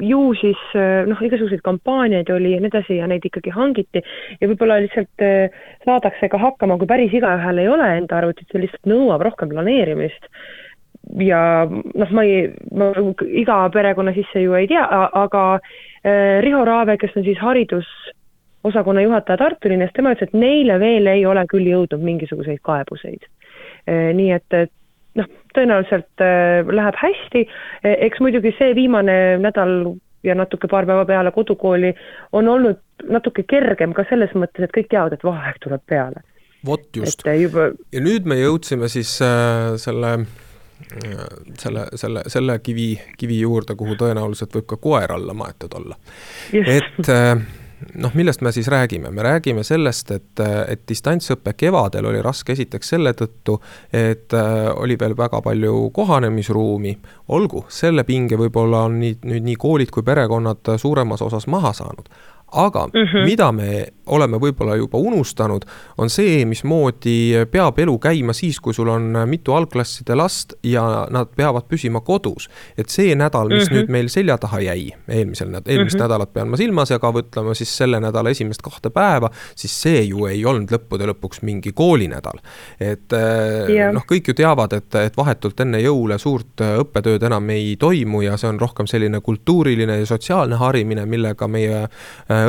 ju 0.06 0.22
siis 0.40 0.62
noh, 1.10 1.22
igasuguseid 1.28 1.64
kampaaniaid 1.66 2.30
oli 2.34 2.54
ja 2.54 2.62
nii 2.62 2.72
edasi 2.72 2.98
ja 3.00 3.08
neid 3.10 3.26
ikkagi 3.26 3.54
hangiti. 3.54 4.04
Ja 4.40 4.50
võib-olla 4.50 4.80
lihtsalt 4.84 5.24
saadakse 5.84 6.30
ka 6.32 6.40
hakkama, 6.42 6.78
kui 6.80 6.90
päris 6.90 7.14
igaühel 7.14 7.62
ei 7.62 7.70
ole 7.70 7.88
enda 7.98 8.20
arvutit, 8.20 8.48
see 8.50 8.64
lihtsalt 8.64 8.90
nõuab 8.90 9.24
rohkem 9.26 9.52
planeerimist. 9.52 10.30
Ja 11.20 11.66
noh, 11.68 12.12
ma 12.16 12.22
ei, 12.24 12.46
ma 12.72 12.92
iga 13.28 13.58
perekonna 13.74 14.14
sisse 14.16 14.40
ju 14.40 14.54
ei 14.56 14.70
tea, 14.70 14.84
aga 15.20 15.42
Riho 16.44 16.64
Raave, 16.64 16.96
kes 17.00 17.16
on 17.16 17.24
siis 17.26 17.40
haridusosakonna 18.64 19.02
juhataja 19.02 19.36
Tartu 19.38 19.68
linnas, 19.68 19.92
tema 19.94 20.14
ütles, 20.14 20.28
et 20.28 20.38
neile 20.38 20.78
veel 20.80 21.06
ei 21.06 21.26
ole 21.26 21.44
küll 21.50 21.66
jõudnud 21.68 22.02
mingisuguseid 22.02 22.62
kaebuseid. 22.64 23.26
Äh, 23.88 24.12
nii 24.16 24.30
et, 24.32 24.46
et 24.52 24.72
noh, 25.20 25.28
tõenäoliselt 25.54 26.24
äh, 26.24 26.64
läheb 26.66 26.96
hästi, 26.98 27.46
eks 27.84 28.20
muidugi 28.24 28.54
see 28.58 28.74
viimane 28.74 29.38
nädal 29.42 29.94
ja 30.24 30.34
natuke 30.34 30.68
paar 30.68 30.86
päeva 30.88 31.04
peale 31.04 31.30
kodukooli 31.30 31.92
on 32.32 32.48
olnud 32.48 32.80
natuke 33.08 33.44
kergem 33.48 33.92
ka 33.92 34.06
selles 34.08 34.32
mõttes, 34.32 34.64
et 34.64 34.72
kõik 34.72 34.88
teavad, 34.88 35.12
et 35.12 35.24
vaheaeg 35.24 35.60
tuleb 35.60 35.84
peale. 35.86 36.24
vot 36.64 36.96
just. 36.96 37.20
Juba... 37.26 37.72
ja 37.92 38.00
nüüd 38.00 38.24
me 38.24 38.40
jõudsime 38.40 38.88
siis 38.88 39.18
äh, 39.22 39.76
selle 39.76 40.16
selle, 41.58 41.84
selle, 41.96 42.22
selle 42.28 42.58
kivi, 42.58 42.94
kivi 43.18 43.38
juurde, 43.40 43.76
kuhu 43.78 43.94
tõenäoliselt 43.98 44.52
võib 44.56 44.66
ka 44.68 44.76
koer 44.76 45.12
alla 45.12 45.34
maetud 45.34 45.72
olla. 45.78 45.96
et 46.52 47.08
äh, 47.08 47.44
noh, 47.94 48.14
millest 48.14 48.40
me 48.40 48.52
siis 48.52 48.68
räägime, 48.68 49.10
me 49.10 49.22
räägime 49.22 49.64
sellest, 49.64 50.10
et, 50.10 50.42
et 50.68 50.82
distantsõpe 50.88 51.54
kevadel 51.56 52.06
oli 52.10 52.22
raske 52.22 52.52
esiteks 52.52 52.94
selle 52.94 53.14
tõttu, 53.18 53.58
et 53.92 54.34
äh, 54.34 54.68
oli 54.76 54.98
veel 55.00 55.16
väga 55.16 55.40
palju 55.42 55.90
kohanemisruumi. 55.94 56.98
olgu, 57.28 57.64
selle 57.68 58.04
pinge 58.04 58.36
võib-olla 58.36 58.84
on 58.88 59.00
nii, 59.00 59.18
nüüd 59.24 59.48
nii 59.50 59.56
koolid 59.56 59.90
kui 59.90 60.02
perekonnad 60.02 60.76
suuremas 60.78 61.22
osas 61.22 61.46
maha 61.46 61.72
saanud 61.72 62.08
aga 62.54 62.86
mm 62.86 63.04
-hmm. 63.04 63.24
mida 63.24 63.52
me 63.52 63.86
oleme 64.06 64.36
võib-olla 64.36 64.76
juba 64.76 64.98
unustanud, 64.98 65.64
on 65.98 66.10
see, 66.10 66.44
mismoodi 66.44 67.46
peab 67.50 67.78
elu 67.78 67.98
käima 67.98 68.32
siis, 68.36 68.60
kui 68.60 68.74
sul 68.74 68.88
on 68.88 69.16
mitu 69.26 69.52
algklasside 69.52 70.14
last 70.14 70.52
ja 70.62 71.06
nad 71.10 71.32
peavad 71.36 71.64
püsima 71.68 72.00
kodus. 72.00 72.48
et 72.78 72.88
see 72.88 73.14
nädal, 73.14 73.48
mis 73.48 73.70
mm 73.70 73.76
-hmm. 73.76 73.80
nüüd 73.80 73.88
meil 73.88 74.08
selja 74.08 74.38
taha 74.38 74.60
jäi, 74.60 74.90
eelmisel 75.08 75.48
eelmist 75.48 75.94
mm 75.94 75.98
-hmm. 75.98 76.02
nädalat 76.02 76.32
pean 76.32 76.48
ma 76.48 76.56
silmas 76.56 76.90
ja 76.90 76.98
ka 76.98 77.12
võtlema 77.12 77.54
siis 77.54 77.76
selle 77.76 78.00
nädala 78.00 78.30
esimest 78.30 78.62
kahte 78.62 78.90
päeva, 78.90 79.30
siis 79.56 79.82
see 79.82 80.02
ju 80.02 80.26
ei 80.26 80.44
olnud 80.44 80.70
lõppude 80.70 81.06
lõpuks 81.06 81.42
mingi 81.42 81.72
koolinädal. 81.72 82.38
et 82.80 83.12
yeah. 83.68 83.94
noh, 83.94 84.02
kõik 84.12 84.28
ju 84.28 84.34
teavad, 84.34 84.72
et, 84.72 84.94
et 84.94 85.16
vahetult 85.16 85.60
enne 85.60 85.80
jõule 85.80 86.18
suurt 86.18 86.60
õppetööd 86.60 87.22
enam 87.22 87.50
ei 87.50 87.76
toimu 87.76 88.22
ja 88.22 88.36
see 88.36 88.48
on 88.48 88.60
rohkem 88.60 88.86
selline 88.86 89.20
kultuuriline 89.20 89.98
ja 89.98 90.06
sotsiaalne 90.06 90.56
harimine, 90.56 91.06
millega 91.06 91.48
meie 91.48 91.88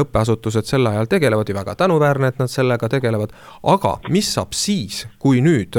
õppeasutused 0.03 0.67
sel 0.67 0.87
ajal 0.87 1.09
tegelevad 1.09 1.49
ja 1.49 1.55
väga 1.55 1.75
tänuväärne, 1.75 2.27
et 2.27 2.39
nad 2.39 2.51
sellega 2.51 2.89
tegelevad. 2.89 3.31
aga 3.63 3.97
mis 4.09 4.33
saab 4.33 4.53
siis, 4.53 5.07
kui 5.19 5.41
nüüd 5.41 5.77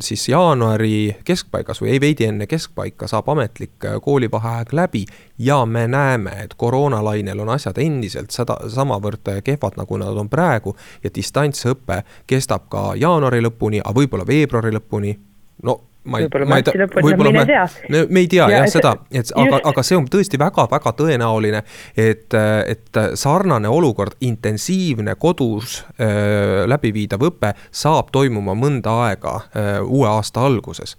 siis 0.00 0.28
jaanuari 0.28 1.16
keskpaigas 1.24 1.82
või 1.82 1.94
ei 1.94 2.00
veidi 2.00 2.28
enne 2.28 2.46
keskpaika 2.46 3.08
saab 3.10 3.28
ametlik 3.28 3.88
koolivaheaeg 4.02 4.72
läbi 4.72 5.04
ja 5.38 5.66
me 5.66 5.86
näeme, 5.88 6.30
et 6.44 6.54
koroonalainel 6.54 7.40
on 7.40 7.48
asjad 7.48 7.78
endiselt 7.78 8.30
sada, 8.30 8.56
samavõrd 8.68 9.42
kehvad, 9.44 9.76
nagu 9.76 10.00
nad 10.00 10.16
on 10.16 10.28
praegu 10.28 10.76
ja 11.04 11.10
distantsõpe 11.14 12.02
kestab 12.26 12.68
ka 12.70 12.92
jaanuari 12.96 13.42
lõpuni, 13.42 13.80
aga 13.84 14.00
võib-olla 14.00 14.26
veebruari 14.26 14.74
lõpuni. 14.76 15.18
no 15.62 15.89
ma 16.04 16.18
ei, 16.18 16.28
ma 16.46 16.56
ei 16.60 16.64
tea, 16.64 16.86
võib-olla 16.88 17.32
me, 17.34 17.44
me, 17.92 18.04
me 18.08 18.22
ei 18.24 18.28
tea 18.30 18.46
ja, 18.48 18.62
jah 18.62 18.70
seda, 18.72 18.94
et 19.12 19.32
aga, 19.36 19.60
aga 19.68 19.84
see 19.84 19.98
on 19.98 20.06
tõesti 20.10 20.40
väga-väga 20.40 20.94
tõenäoline, 20.96 21.62
et, 21.92 22.36
et 22.72 23.00
sarnane 23.20 23.68
olukord, 23.68 24.16
intensiivne 24.24 25.16
kodus 25.20 25.80
äh, 26.00 26.64
läbiviidav 26.70 27.26
õpe 27.30 27.52
saab 27.70 28.12
toimuma 28.14 28.56
mõnda 28.56 28.96
aega 29.08 29.36
äh, 29.42 29.74
uue 29.84 30.08
aasta 30.08 30.46
alguses. 30.48 30.96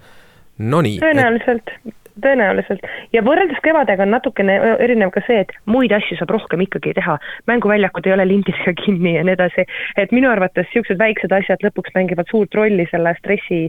Nonii. 0.61 0.99
tõenäoliselt 1.01 1.71
et 1.71 2.00
tõenäoliselt. 2.23 2.85
Ja 3.15 3.23
võrreldes 3.25 3.61
kevadega 3.65 4.05
on 4.05 4.13
natukene 4.15 4.57
erinev 4.83 5.13
ka 5.15 5.23
see, 5.27 5.41
et 5.45 5.53
muid 5.69 5.93
asju 5.95 6.17
saab 6.19 6.33
rohkem 6.35 6.63
ikkagi 6.65 6.93
teha. 6.97 7.17
mänguväljakud 7.47 8.07
ei 8.07 8.13
ole 8.13 8.27
lindidega 8.27 8.73
kinni 8.83 9.15
ja 9.15 9.23
nii 9.27 9.35
edasi, 9.37 9.65
et 9.97 10.11
minu 10.15 10.29
arvates 10.31 10.67
niisugused 10.69 10.99
väiksed 10.99 11.33
asjad 11.35 11.65
lõpuks 11.65 11.95
mängivad 11.95 12.29
suurt 12.31 12.55
rolli 12.55 12.87
selle 12.91 13.13
stressi 13.19 13.63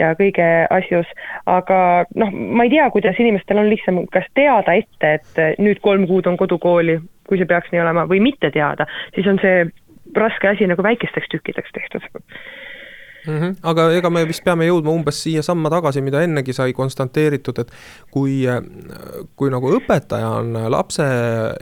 ja 0.00 0.14
kõige 0.18 0.48
asjus, 0.70 1.08
aga 1.46 2.06
noh, 2.14 2.32
ma 2.32 2.66
ei 2.66 2.74
tea, 2.74 2.88
kuidas 2.94 3.20
inimestel 3.20 3.62
on 3.62 3.70
lihtsam 3.70 4.02
kas 4.12 4.26
teada 4.34 4.74
ette, 4.78 5.14
et 5.20 5.60
nüüd 5.62 5.82
kolm 5.84 6.06
kuud 6.10 6.26
on 6.30 6.38
kodukooli, 6.40 6.98
kui 7.28 7.38
see 7.38 7.48
peaks 7.48 7.70
nii 7.72 7.82
olema, 7.82 8.06
või 8.10 8.22
mitte 8.24 8.50
teada, 8.54 8.88
siis 9.14 9.28
on 9.30 9.38
see 9.42 9.68
raske 10.16 10.48
asi 10.50 10.66
nagu 10.66 10.82
väikesteks 10.82 11.30
tükkideks 11.30 11.76
tehtud 11.76 12.06
mm. 13.26 13.38
-hmm. 13.38 13.56
aga 13.62 13.90
ega 13.96 14.10
me 14.10 14.24
vist 14.28 14.44
peame 14.44 14.66
jõudma 14.68 14.92
umbes 14.94 15.22
siiasamma 15.22 15.70
tagasi, 15.70 16.00
mida 16.00 16.22
ennegi 16.22 16.52
sai 16.52 16.72
konstanteeritud, 16.72 17.58
et 17.58 17.70
kui, 18.10 18.42
kui 19.36 19.50
nagu 19.50 19.72
õpetaja 19.76 20.28
on 20.40 20.56
lapse 20.72 21.06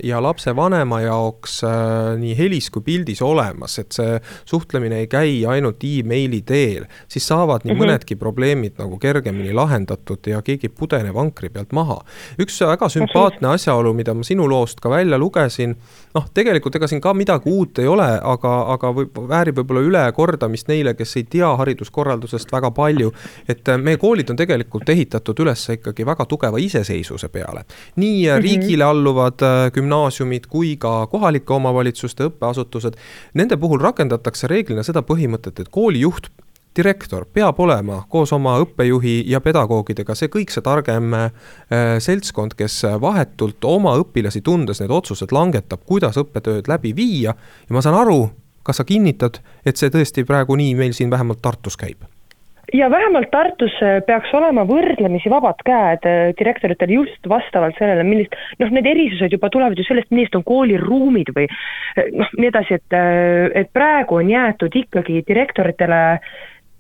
ja 0.05 0.23
lapsevanema 0.23 1.01
jaoks 1.01 1.63
äh, 1.65 2.19
nii 2.21 2.37
helis 2.39 2.71
kui 2.71 2.83
pildis 2.83 3.23
olemas, 3.23 3.79
et 3.79 3.93
see 3.93 4.21
suhtlemine 4.45 5.03
ei 5.03 5.07
käi 5.11 5.45
ainult 5.47 5.85
emaili 5.85 6.43
teel, 6.43 6.87
siis 7.09 7.27
saavad 7.27 7.65
nii 7.65 7.75
mm 7.75 7.81
-hmm. 7.81 7.85
mõnedki 7.85 8.17
probleemid 8.17 8.79
nagu 8.79 8.99
kergemini 8.99 9.53
lahendatud 9.53 10.27
ja 10.27 10.43
keegi 10.43 10.67
ei 10.69 10.75
pudene 10.79 11.15
vankri 11.15 11.49
pealt 11.49 11.73
maha. 11.73 12.01
üks 12.39 12.61
väga 12.61 12.89
sümpaatne 12.89 13.49
asjaolu, 13.49 13.95
mida 13.95 14.15
ma 14.15 14.23
sinu 14.23 14.49
loost 14.49 14.81
ka 14.81 14.91
välja 14.91 15.19
lugesin, 15.19 15.77
noh, 16.15 16.27
tegelikult 16.35 16.77
ega 16.77 16.87
siin 16.87 17.01
ka 17.01 17.15
midagi 17.15 17.51
uut 17.51 17.79
ei 17.79 17.87
ole, 17.87 18.21
aga, 18.23 18.55
aga 18.75 18.93
võib, 18.93 19.21
väärib 19.29 19.59
võib-olla 19.59 19.81
ülekordamist 19.81 20.69
neile, 20.69 20.95
kes 20.95 21.17
ei 21.17 21.25
tea 21.25 21.48
hariduskorraldusest 21.57 22.53
väga 22.53 22.71
palju. 22.71 23.13
et 23.49 23.69
äh, 23.69 23.79
meie 23.79 23.97
koolid 23.97 24.31
on 24.31 24.37
tegelikult 24.37 24.89
ehitatud 24.89 25.41
üles 25.45 25.69
ikkagi 25.75 26.07
väga 26.07 26.27
tugeva 26.27 26.59
iseseisvuse 26.59 27.29
peale. 27.29 27.65
nii 27.97 28.27
mm 28.27 28.33
-hmm. 28.33 28.43
riigile 28.43 28.85
alluvad 28.85 29.43
äh, 29.43 29.73
gümnaasiumid 29.73 30.47
kui 30.47 30.77
ka 30.77 31.07
kohalike 31.07 31.53
omavalitsuste 31.53 32.25
õppeasutused. 32.25 32.95
Nende 33.35 33.57
puhul 33.57 33.81
rakendatakse 33.81 34.47
reeglina 34.47 34.83
seda 34.83 35.01
põhimõtet, 35.01 35.61
et 35.61 35.69
koolijuht 35.71 36.29
direktor 36.77 37.27
peab 37.33 37.61
olema 37.61 38.03
koos 38.09 38.33
oma 38.33 38.59
õppejuhi 38.63 39.25
ja 39.27 39.41
pedagoogidega 39.41 40.15
see 40.15 40.29
kõik 40.29 40.53
see 40.55 40.63
targem 40.63 41.15
seltskond, 41.99 42.55
kes 42.59 42.83
vahetult 43.01 43.65
oma 43.65 43.97
õpilasi 43.99 44.43
tundes 44.47 44.81
need 44.81 44.91
otsused 44.91 45.33
langetab, 45.35 45.81
kuidas 45.87 46.17
õppetööd 46.17 46.71
läbi 46.71 46.95
viia. 46.97 47.35
ja 47.69 47.75
ma 47.75 47.83
saan 47.83 47.99
aru, 47.99 48.31
kas 48.69 48.83
sa 48.83 48.87
kinnitad, 48.89 49.41
et 49.67 49.81
see 49.81 49.91
tõesti 49.93 50.27
praegu 50.29 50.57
nii 50.61 50.77
meil 50.79 50.95
siin 50.97 51.11
vähemalt 51.11 51.41
Tartus 51.43 51.77
käib? 51.81 52.05
ja 52.73 52.91
vähemalt 52.91 53.31
Tartus 53.31 53.73
äh, 53.83 54.03
peaks 54.07 54.33
olema 54.37 54.65
võrdlemisi 54.69 55.31
vabad 55.33 55.61
käed 55.65 56.05
äh, 56.09 56.19
direktoritel 56.39 56.93
just 56.93 57.29
vastavalt 57.29 57.79
sellele, 57.81 58.05
millist, 58.05 58.37
noh, 58.61 58.73
need 58.75 58.87
erisused 58.87 59.33
juba 59.33 59.51
tulevad 59.53 59.79
ju 59.79 59.87
sellest, 59.89 60.11
millised 60.13 60.37
on 60.37 60.45
kooliruumid 60.49 61.33
või 61.37 61.49
äh, 61.49 62.13
noh, 62.13 62.29
nii 62.37 62.51
edasi, 62.51 62.77
et, 62.77 62.99
et 63.63 63.73
praegu 63.73 64.21
on 64.21 64.33
jäetud 64.33 64.77
ikkagi 64.83 65.23
direktoritele 65.29 66.03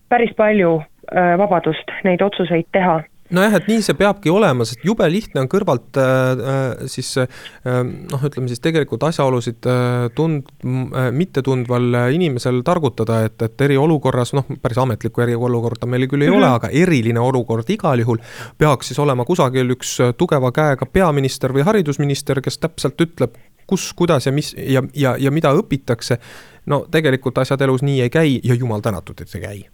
päris 0.09 0.33
palju 0.37 0.79
vabadust 1.09 1.89
neid 2.05 2.21
otsuseid 2.21 2.67
teha 2.73 2.99
nojah, 3.35 3.57
et 3.59 3.69
nii 3.69 3.83
see 3.85 3.97
peabki 3.99 4.31
olema, 4.33 4.65
sest 4.69 4.85
jube 4.87 5.07
lihtne 5.11 5.43
on 5.43 5.51
kõrvalt 5.51 5.99
äh, 6.01 6.43
äh 6.53 6.87
siis 6.91 7.11
äh, 7.21 7.29
noh, 7.67 8.25
ütleme 8.25 8.49
siis 8.51 8.63
tegelikult 8.65 9.05
asjaolusid 9.09 9.69
äh, 9.69 10.09
tund- 10.17 10.49
äh,, 10.65 11.11
mittetundval 11.13 11.99
inimesel 12.15 12.63
targutada, 12.67 13.23
et, 13.29 13.41
et 13.45 13.67
eriolukorras, 13.69 14.33
noh, 14.37 14.49
päris 14.63 14.81
ametlikku 14.81 15.25
eriolukorda 15.25 15.89
meil 15.91 16.09
küll 16.09 16.23
ei 16.23 16.31
mm 16.31 16.35
-hmm. 16.35 16.39
ole, 16.39 16.55
aga 16.61 16.73
eriline 16.73 17.21
olukord 17.21 17.71
igal 17.71 18.01
juhul 18.01 18.19
peaks 18.59 18.93
siis 18.93 18.99
olema 18.99 19.25
kusagil 19.25 19.77
üks 19.77 19.99
tugeva 20.17 20.53
käega 20.53 20.87
peaminister 20.87 21.53
või 21.53 21.65
haridusminister, 21.65 22.41
kes 22.41 22.59
täpselt 22.59 23.01
ütleb, 23.01 23.37
kus, 23.67 23.93
kuidas 23.93 24.27
ja 24.27 24.33
mis 24.33 24.55
ja, 24.59 24.83
ja, 24.95 25.17
ja 25.19 25.31
mida 25.31 25.53
õpitakse. 25.53 26.19
no 26.67 26.87
tegelikult 26.91 27.39
asjad 27.39 27.61
elus 27.61 27.83
nii 27.83 28.01
ei 28.01 28.11
käi 28.11 28.41
ja 28.45 28.55
jumal 28.55 28.81
tänatud, 28.81 29.21
et 29.21 29.35
ei 29.35 29.41
käi 29.41 29.65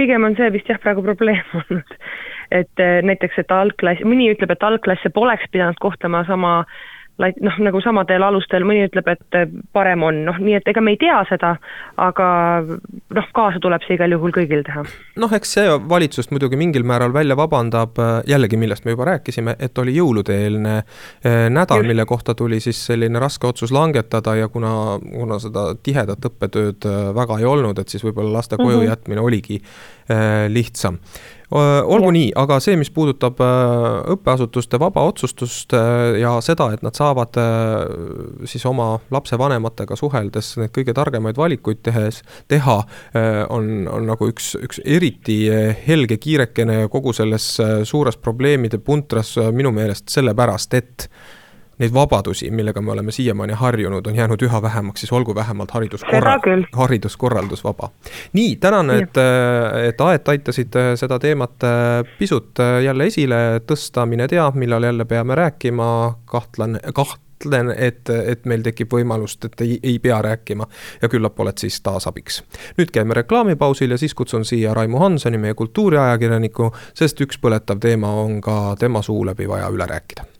pigem 0.00 0.24
on 0.24 0.36
see 0.38 0.52
vist 0.52 0.68
jah, 0.68 0.80
praegu 0.80 1.02
probleem 1.04 1.44
olnud 1.54 1.96
et 2.50 2.82
eh, 2.82 3.00
näiteks, 3.06 3.42
et 3.42 3.52
algklass, 3.54 4.06
mõni 4.06 4.30
ütleb, 4.32 4.54
et 4.54 4.64
algklasse 4.66 5.12
poleks 5.14 5.50
pidanud 5.52 5.78
kohtlema 5.82 6.24
sama 6.28 6.60
noh, 7.20 7.56
nagu 7.60 7.80
samadel 7.84 8.24
alustel, 8.24 8.64
mõni 8.66 8.84
ütleb, 8.86 9.08
et 9.12 9.36
eh, 9.36 9.46
parem 9.76 10.04
on, 10.06 10.22
noh, 10.26 10.38
nii 10.40 10.56
et 10.58 10.68
ega 10.70 10.82
me 10.84 10.94
ei 10.94 10.98
tea 11.00 11.18
seda, 11.28 11.52
aga 12.00 12.26
noh, 12.64 13.28
kaasa 13.36 13.60
tuleb 13.62 13.84
see 13.84 13.96
igal 13.98 14.14
juhul 14.16 14.34
kõigil 14.34 14.64
teha. 14.66 14.84
noh, 15.20 15.34
eks 15.36 15.54
see 15.58 15.74
valitsust 15.90 16.32
muidugi 16.34 16.58
mingil 16.60 16.86
määral 16.88 17.12
välja 17.14 17.36
vabandab, 17.38 17.98
eh, 18.00 18.12
jällegi, 18.32 18.58
millest 18.60 18.86
me 18.86 18.94
juba 18.94 19.08
rääkisime, 19.12 19.56
et 19.58 19.78
oli 19.78 19.96
jõulude-eelne 19.96 20.76
nädal, 21.52 21.84
mille 21.86 22.06
kohta 22.08 22.34
tuli 22.34 22.60
siis 22.62 22.78
selline 22.90 23.20
raske 23.20 23.46
otsus 23.46 23.72
langetada 23.74 24.34
ja 24.38 24.48
kuna, 24.48 24.72
kuna 25.02 25.38
seda 25.42 25.70
tihedat 25.82 26.24
õppetööd 26.30 26.88
väga 27.16 27.40
ei 27.40 27.48
olnud, 27.48 27.78
et 27.78 27.92
siis 27.92 28.04
võib-olla 28.06 28.38
laste 28.38 28.56
koju 28.56 28.76
mm 28.76 28.80
-hmm. 28.80 28.90
jätmine 28.90 29.20
oligi 29.20 29.60
lihtsam 30.48 30.98
olgu 31.50 32.10
ja. 32.10 32.14
nii, 32.14 32.28
aga 32.38 32.58
see, 32.62 32.76
mis 32.78 32.92
puudutab 32.94 33.40
õppeasutuste 34.14 34.78
vaba 34.80 35.02
otsustust 35.08 35.74
ja 36.20 36.36
seda, 36.44 36.68
et 36.74 36.84
nad 36.86 36.94
saavad 36.94 37.38
siis 38.46 38.64
oma 38.70 38.92
lapsevanematega 39.10 39.98
suheldes 39.98 40.52
neid 40.60 40.74
kõige 40.76 40.94
targemaid 40.94 41.40
valikuid 41.40 41.82
tehes, 41.86 42.22
teha, 42.50 42.76
on, 43.50 43.72
on 43.90 44.06
nagu 44.12 44.30
üks, 44.30 44.52
üks 44.62 44.82
eriti 44.84 45.42
helge 45.88 46.20
kiirekene 46.22 46.84
kogu 46.92 47.14
selles 47.16 47.52
suures 47.88 48.20
probleemide 48.20 48.78
puntras 48.78 49.34
minu 49.50 49.74
meelest 49.74 50.10
sellepärast, 50.14 50.78
et 50.78 51.10
neid 51.80 51.94
vabadusi, 51.94 52.50
millega 52.50 52.82
me 52.84 52.92
oleme 52.92 53.12
siiamaani 53.12 53.56
harjunud, 53.56 54.06
on 54.06 54.16
jäänud 54.16 54.42
üha 54.44 54.62
vähemaks, 54.62 55.00
siis 55.00 55.12
olgu 55.12 55.34
vähemalt 55.34 55.70
hariduskorra-, 55.70 56.68
hariduskorraldus 56.72 57.64
vaba. 57.64 57.90
nii, 58.32 58.56
tänan, 58.56 58.90
et, 58.90 59.16
et 59.88 60.00
Aet 60.00 60.28
aitasid 60.28 60.76
seda 60.96 61.18
teemat 61.18 61.66
pisut 62.18 62.58
jälle 62.84 63.06
esile 63.06 63.60
tõsta, 63.66 64.06
mine 64.06 64.28
tea, 64.28 64.50
millal 64.54 64.82
jälle 64.82 65.04
peame 65.04 65.34
rääkima, 65.34 66.14
kahtlen, 66.24 66.80
kahtlen, 66.94 67.74
et, 67.76 68.10
et 68.10 68.44
meil 68.44 68.62
tekib 68.62 68.92
võimalust, 68.92 69.44
et 69.48 69.60
ei, 69.64 69.78
ei 69.82 69.98
pea 69.98 70.20
rääkima 70.22 70.66
ja 71.02 71.08
küllap 71.08 71.40
oled 71.40 71.58
siis 71.58 71.80
taas 71.80 72.06
abiks. 72.10 72.42
nüüd 72.78 72.92
käime 72.92 73.14
reklaamipausil 73.14 73.90
ja 73.90 73.98
siis 73.98 74.14
kutsun 74.14 74.44
siia 74.44 74.74
Raimo 74.74 74.98
Hansoni, 75.00 75.38
meie 75.38 75.54
kultuuriajakirjaniku, 75.54 76.72
sest 76.94 77.20
üks 77.20 77.40
põletav 77.40 77.80
teema 77.80 78.12
on 78.24 78.40
ka 78.40 78.76
tema 78.78 79.02
suu 79.02 79.24
läbi 79.26 79.48
vaja 79.48 79.72
üle 79.72 79.86
rääkida 79.86 80.39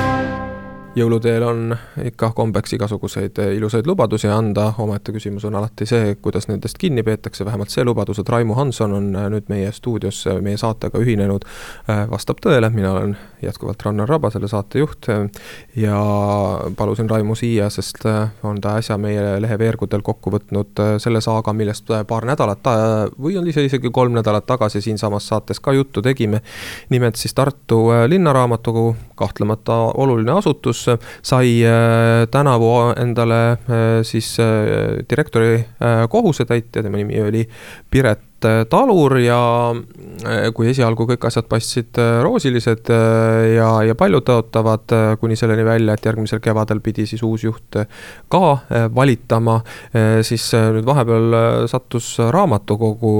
jõuluteel 0.95 1.43
on 1.43 1.75
ikka 2.03 2.31
kombeks 2.35 2.73
igasuguseid 2.75 3.37
ilusaid 3.55 3.87
lubadusi 3.87 4.27
anda, 4.27 4.73
omaette 4.83 5.13
küsimus 5.15 5.45
on 5.47 5.55
alati 5.55 5.85
see, 5.87 6.15
kuidas 6.21 6.49
nendest 6.49 6.77
kinni 6.81 7.03
peetakse, 7.03 7.45
vähemalt 7.47 7.71
see 7.71 7.85
lubadus, 7.87 8.19
et 8.19 8.29
Raimo 8.29 8.57
Hanson 8.57 8.93
on 8.97 9.07
nüüd 9.15 9.47
meie 9.51 9.71
stuudios 9.71 10.19
meie 10.43 10.59
saatega 10.59 10.99
ühinenud, 10.99 11.47
vastab 12.11 12.41
tõele, 12.43 12.69
mina 12.75 12.91
olen 12.91 13.15
jätkuvalt 13.41 13.85
Rannar 13.85 14.09
Raba, 14.09 14.29
selle 14.33 14.49
saatejuht 14.51 15.07
ja 15.79 16.01
palusin 16.77 17.09
Raimo 17.09 17.35
siia, 17.39 17.69
sest 17.71 18.03
on 18.43 18.59
ta 18.61 18.75
äsja 18.81 18.99
meie 18.99 19.39
lehe 19.41 19.59
veergudel 19.59 20.03
kokku 20.03 20.35
võtnud 20.35 20.83
selle 21.01 21.23
saaga, 21.23 21.55
millest 21.55 21.87
paar 22.07 22.27
nädalat 22.27 22.67
või 23.15 23.37
on 23.39 23.47
ise 23.47 23.63
isegi 23.65 23.93
kolm 23.95 24.19
nädalat 24.19 24.45
tagasi 24.49 24.83
siinsamas 24.83 25.31
saates 25.31 25.63
ka 25.63 25.73
juttu 25.73 26.01
tegime. 26.01 26.41
nimelt 26.89 27.15
siis 27.15 27.33
Tartu 27.33 27.87
Linnaraamatukogu, 28.07 28.95
kahtlemata 29.15 29.73
oluline 29.95 30.31
asutus, 30.31 30.80
kus 30.81 30.99
sai 31.21 31.61
äh, 31.65 32.27
tänavu 32.31 32.93
endale 32.97 33.51
äh, 33.51 33.57
siis 34.03 34.39
äh, 34.39 35.05
direktori 35.09 35.65
kohusetäitja, 36.09 36.83
tema 36.83 36.97
nimi 36.97 37.21
oli 37.21 37.47
Piret 37.89 38.30
Talur 38.69 39.17
ja 39.21 39.39
kui 40.55 40.69
esialgu 40.71 41.05
kõik 41.09 41.25
asjad 41.27 41.47
paistsid 41.49 41.97
roosilised 42.23 42.89
ja, 43.55 43.67
ja 43.85 43.95
paljutõotavad, 43.97 44.93
kuni 45.21 45.37
selleni 45.39 45.65
välja, 45.65 45.95
et 45.95 46.05
järgmisel 46.05 46.41
kevadel 46.43 46.81
pidi 46.83 47.05
siis 47.09 47.23
uus 47.25 47.45
juht 47.45 47.77
ka 48.31 48.41
valitama, 48.95 49.59
siis 50.25 50.47
nüüd 50.55 50.87
vahepeal 50.87 51.37
sattus 51.71 52.13
raamatukogu, 52.33 53.13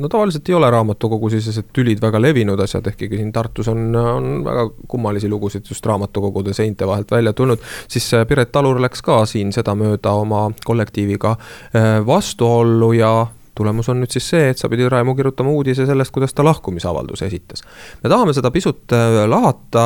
no 0.00 0.10
tavaliselt 0.12 0.48
ei 0.48 0.58
ole 0.58 0.70
raamatukogusisesed 0.72 1.70
tülid 1.76 2.02
väga 2.02 2.22
levinud 2.22 2.60
asjad, 2.64 2.88
ehkki 2.92 3.10
siin 3.14 3.32
Tartus 3.34 3.68
on, 3.72 3.86
on 3.96 4.32
väga 4.46 4.68
kummalisi 4.88 5.28
lugusid 5.30 5.68
just 5.70 5.86
raamatukogude 5.86 6.54
seinte 6.56 6.86
vahelt 6.88 7.10
välja 7.12 7.32
tulnud, 7.32 7.62
siis 7.88 8.10
Piret 8.28 8.52
Talur 8.52 8.80
läks 8.82 9.02
ka 9.04 9.22
siin 9.28 9.52
sedamööda 9.52 10.12
oma 10.24 10.48
kollektiiviga 10.64 11.36
vastuollu 12.06 12.92
ja 12.98 13.14
tulemus 13.54 13.88
on 13.88 14.00
nüüd 14.02 14.12
siis 14.14 14.28
see, 14.34 14.48
et 14.50 14.60
sa 14.60 14.68
pidid 14.72 14.90
Raimo 14.92 15.14
kirjutama 15.14 15.52
uudise 15.54 15.86
sellest, 15.86 16.12
kuidas 16.14 16.34
ta 16.34 16.44
lahkumisavalduse 16.44 17.26
esitas. 17.26 17.64
me 18.02 18.10
tahame 18.10 18.34
seda 18.36 18.50
pisut 18.54 18.92
äh, 18.92 19.24
lahata 19.30 19.84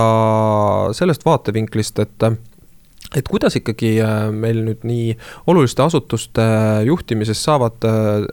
sellest 0.96 1.26
vaatevinklist, 1.28 1.98
et 2.04 2.28
et 3.16 3.28
kuidas 3.28 3.56
ikkagi 3.56 3.94
äh, 4.04 4.28
meil 4.36 4.60
nüüd 4.66 4.82
nii 4.84 5.14
oluliste 5.48 5.80
asutuste 5.80 6.44
äh, 6.44 6.80
juhtimises 6.84 7.40
saavad 7.40 7.84
äh, 7.88 8.26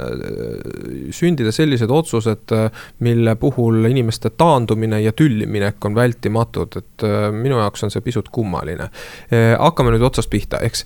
sündida 1.16 1.54
sellised 1.56 1.92
otsused, 1.92 2.52
mille 3.00 3.36
puhul 3.40 3.86
inimeste 3.88 4.30
taandumine 4.36 5.00
ja 5.02 5.14
tülliminek 5.16 5.86
on 5.86 5.96
vältimatud, 5.96 6.76
et 6.80 7.06
minu 7.36 7.60
jaoks 7.60 7.86
on 7.86 7.94
see 7.94 8.04
pisut 8.04 8.30
kummaline. 8.34 8.90
hakkame 9.60 9.94
nüüd 9.94 10.04
otsast 10.06 10.30
pihta, 10.30 10.60
eks. 10.66 10.84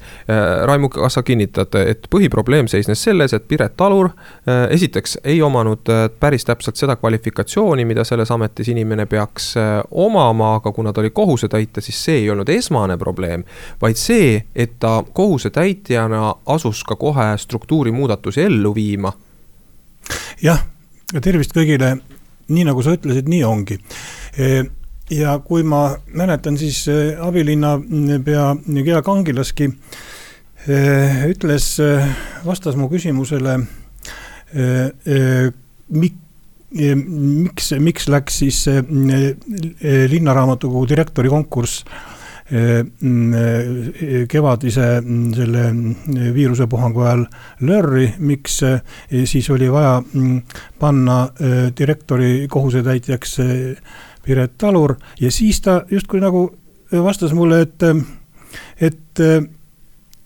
Raimo, 0.67 0.89
kas 0.93 1.17
sa 1.17 1.23
kinnitad, 1.25 1.73
et 1.79 2.07
põhiprobleem 2.11 2.67
seisnes 2.69 3.01
selles, 3.03 3.33
et 3.33 3.47
Piret 3.47 3.75
Talur 3.79 4.11
esiteks 4.69 5.19
ei 5.23 5.41
omanud 5.45 5.89
päris 6.19 6.45
täpselt 6.47 6.79
seda 6.79 6.95
kvalifikatsiooni, 6.99 7.85
mida 7.89 8.03
selles 8.07 8.31
ametis 8.35 8.69
inimene 8.73 9.05
peaks 9.09 9.53
omama, 9.91 10.55
aga 10.59 10.73
kuna 10.75 10.93
ta 10.93 11.03
oli 11.03 11.13
kohusetäitja, 11.15 11.83
siis 11.85 12.03
see 12.05 12.21
ei 12.23 12.29
olnud 12.33 12.49
esmane 12.53 12.97
probleem 12.97 13.45
vaid 13.81 13.99
see, 13.99 14.43
et 14.55 14.77
ta 14.79 15.03
kohusetäitjana 15.13 16.35
asus 16.45 16.83
ka 16.83 16.95
kohe 16.95 17.37
struktuurimuudatusi 17.37 18.41
ellu 18.41 18.75
viima. 18.75 19.13
jah, 20.41 20.61
tervist 21.21 21.53
kõigile, 21.55 21.97
nii 22.49 22.65
nagu 22.67 22.83
sa 22.83 22.95
ütlesid, 22.97 23.29
nii 23.29 23.43
ongi. 23.45 23.79
E, 24.37 24.63
ja 25.13 25.39
kui 25.45 25.63
ma 25.63 25.97
mäletan, 26.13 26.57
siis 26.57 26.87
e, 26.89 27.15
abilinnapea 27.21 28.45
Gea 28.85 29.01
Kangilaski 29.05 29.69
e, 29.69 30.79
ütles, 31.29 31.75
vastas 32.45 32.79
mu 32.79 32.89
küsimusele, 32.91 33.59
miks 35.89 36.25
miks, 36.69 37.71
miks 37.81 38.07
läks 38.09 38.35
siis 38.43 38.59
linnaraamatukogu 40.13 40.85
direktori 40.89 41.29
konkurss 41.29 41.85
kevadise 44.27 44.87
mm, 45.01 45.33
selle 45.37 45.65
mm, 45.71 45.95
viirusepuhangu 46.33 47.03
ajal 47.05 47.25
lörri, 47.61 48.07
miks 48.17 48.61
siis 49.29 49.49
oli 49.53 49.71
vaja 49.71 49.99
panna 50.79 51.19
direktori 51.77 52.47
kohusetäitjaks 52.49 53.37
Piret 54.25 54.57
Talur 54.57 54.95
ja 55.21 55.31
siis 55.31 55.61
ta 55.61 55.83
justkui 55.91 56.21
nagu 56.21 56.47
vastas 57.05 57.33
mulle, 57.37 57.61
et, 57.61 57.85
et 58.81 59.21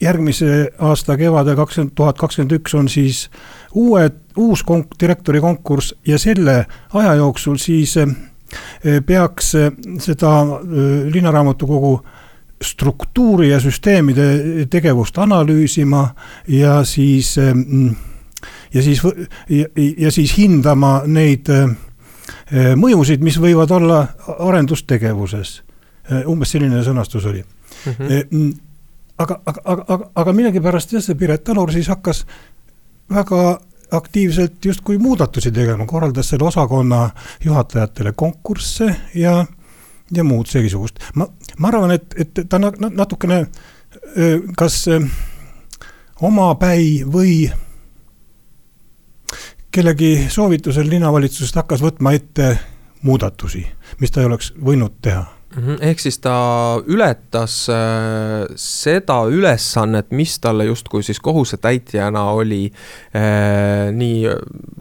järgmise 0.03 0.69
aasta 0.79 1.17
kevadel 1.17 1.55
kakskümmend 1.55 1.95
tuhat 1.95 2.19
kakskümmend 2.19 2.57
üks 2.59 2.75
on 2.77 2.89
siis 2.91 3.27
uued, 3.73 4.19
uus 4.37 4.63
konk-, 4.67 4.97
direktori 4.99 5.41
konkurss 5.41 5.95
ja 6.07 6.19
selle 6.19 6.65
aja 6.93 7.15
jooksul 7.19 7.59
siis 7.61 7.97
peaks 9.05 9.53
seda 9.99 10.33
linnaraamatukogu 11.13 11.93
struktuuri 12.63 13.49
ja 13.49 13.59
süsteemide 13.59 14.67
tegevust 14.69 15.17
analüüsima 15.17 16.07
ja 16.47 16.83
siis, 16.83 17.35
ja 18.73 18.83
siis, 18.83 19.01
ja, 19.97 20.11
siis 20.11 20.37
hindama 20.37 21.01
neid 21.05 21.49
mõjusid, 22.75 23.23
mis 23.23 23.39
võivad 23.39 23.71
olla 23.71 24.05
arendustegevuses. 24.39 25.61
umbes 26.27 26.51
selline 26.51 26.83
sõnastus 26.83 27.25
oli 27.25 27.43
mm. 27.43 27.93
-hmm. 27.99 28.53
aga, 29.17 29.41
aga, 29.45 29.61
aga, 29.65 30.09
aga, 30.15 30.33
millegipärast 30.33 30.93
jah, 30.93 31.01
see 31.03 31.15
Piret 31.15 31.43
Talur 31.43 31.71
siis 31.71 31.87
hakkas 31.87 32.25
väga 33.09 33.59
aktiivselt 33.93 34.65
justkui 34.65 34.97
muudatusi 34.97 35.51
tegema, 35.51 35.85
korraldas 35.85 36.29
selle 36.29 36.47
osakonna 36.47 37.09
juhatajatele 37.45 38.13
konkursse 38.15 38.95
ja 39.15 39.45
ja 40.13 40.23
muud 40.23 40.45
seesugust. 40.45 40.99
ma, 41.15 41.27
ma 41.57 41.67
arvan, 41.67 41.91
et, 41.91 42.13
et 42.17 42.45
ta 42.49 42.59
natukene 42.59 43.45
kas 44.57 44.85
omapäi 46.21 47.03
või 47.13 47.51
kellegi 49.73 50.27
soovitusel 50.29 50.89
linnavalitsusest 50.89 51.55
hakkas 51.55 51.81
võtma 51.81 52.13
ette 52.13 52.57
muudatusi, 53.01 53.65
mis 53.99 54.11
ta 54.11 54.21
ei 54.21 54.29
oleks 54.29 54.53
võinud 54.53 54.99
teha 55.01 55.25
ehk 55.61 56.01
siis 56.01 56.17
ta 56.23 56.35
ületas 56.89 57.57
äh, 57.71 58.45
seda 58.59 59.23
ülesannet, 59.29 60.09
mis 60.15 60.37
talle 60.41 60.65
justkui 60.65 61.03
siis 61.05 61.19
kohusetäitjana 61.23 62.23
oli 62.37 62.65
äh, 62.69 63.91
nii 63.93 64.23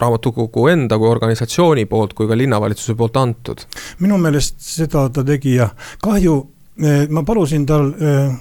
raamatukogu 0.00 0.68
enda 0.72 0.98
kui 0.98 1.10
organisatsiooni 1.10 1.86
poolt 1.90 2.16
kui 2.16 2.30
ka 2.30 2.38
linnavalitsuse 2.38 2.96
poolt 2.98 3.20
antud. 3.20 3.66
minu 4.00 4.18
meelest 4.18 4.60
seda 4.60 5.08
ta 5.12 5.24
tegi 5.24 5.58
ja 5.58 5.68
kahju 6.02 6.38
äh, 6.84 7.04
ma 7.10 7.24
palusin 7.26 7.66
tal 7.68 7.92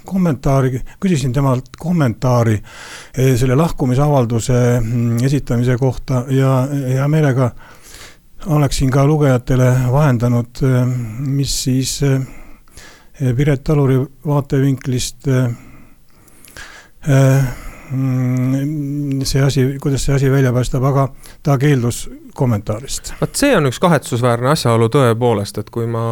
kommentaari, 0.05 0.81
küsisin 1.03 1.33
temalt 1.35 1.75
kommentaari 1.79 2.57
selle 3.11 3.59
lahkumisavalduse 3.59 4.63
mm, 4.79 5.21
esitamise 5.27 5.77
kohta 5.77 6.25
ja 6.31 6.55
hea 6.71 7.07
meelega 7.11 7.51
oleksin 8.45 8.91
ka 8.91 9.05
lugejatele 9.05 9.71
vahendanud, 9.91 10.63
äh, 10.63 10.85
mis 11.27 11.63
siis 11.63 12.03
äh, 12.03 12.21
Piret 13.35 13.63
Taluri 13.63 13.99
vaatevinklist 14.25 15.27
mm, 15.27 15.55
see 17.91 19.41
asi, 19.43 19.67
kuidas 19.81 20.05
see 20.05 20.15
asi 20.15 20.31
välja 20.31 20.53
paistab, 20.55 20.83
aga 20.87 21.09
ta 21.43 21.57
keeldus 21.59 22.05
kommentaarist. 22.33 23.13
vot 23.19 23.35
see 23.35 23.51
on 23.57 23.67
üks 23.67 23.79
kahetsusväärne 23.83 24.51
asjaolu 24.53 24.87
tõepoolest, 24.93 25.59
et 25.61 25.69
kui 25.73 25.87
ma 25.89 26.03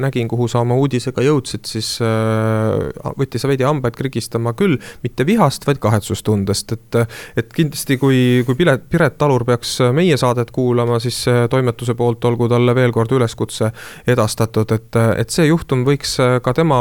nägin, 0.00 0.28
kuhu 0.30 0.48
sa 0.48 0.62
oma 0.64 0.76
uudisega 0.80 1.24
jõudsid, 1.26 1.66
siis 1.68 1.96
äh, 2.04 3.12
võttis 3.18 3.44
veidi 3.48 3.66
hambaid 3.66 3.96
krigistama 3.98 4.54
küll, 4.56 4.78
mitte 5.04 5.26
vihast, 5.28 5.66
vaid 5.68 5.80
kahetsustundest, 5.82 6.76
et. 6.76 7.00
et 7.36 7.52
kindlasti, 7.56 7.96
kui, 8.00 8.18
kui 8.46 8.56
Piret, 8.58 8.86
Piret 8.90 9.16
Talur 9.18 9.44
peaks 9.46 9.78
meie 9.94 10.16
saadet 10.20 10.50
kuulama, 10.54 10.98
siis 11.02 11.18
toimetuse 11.50 11.94
poolt 11.96 12.24
olgu 12.28 12.48
talle 12.50 12.74
veel 12.76 12.92
kord 12.94 13.12
üleskutse 13.16 13.70
edastatud, 14.08 14.72
et, 14.72 14.98
et 15.20 15.32
see 15.32 15.48
juhtum 15.50 15.84
võiks 15.86 16.16
ka 16.42 16.54
tema 16.56 16.80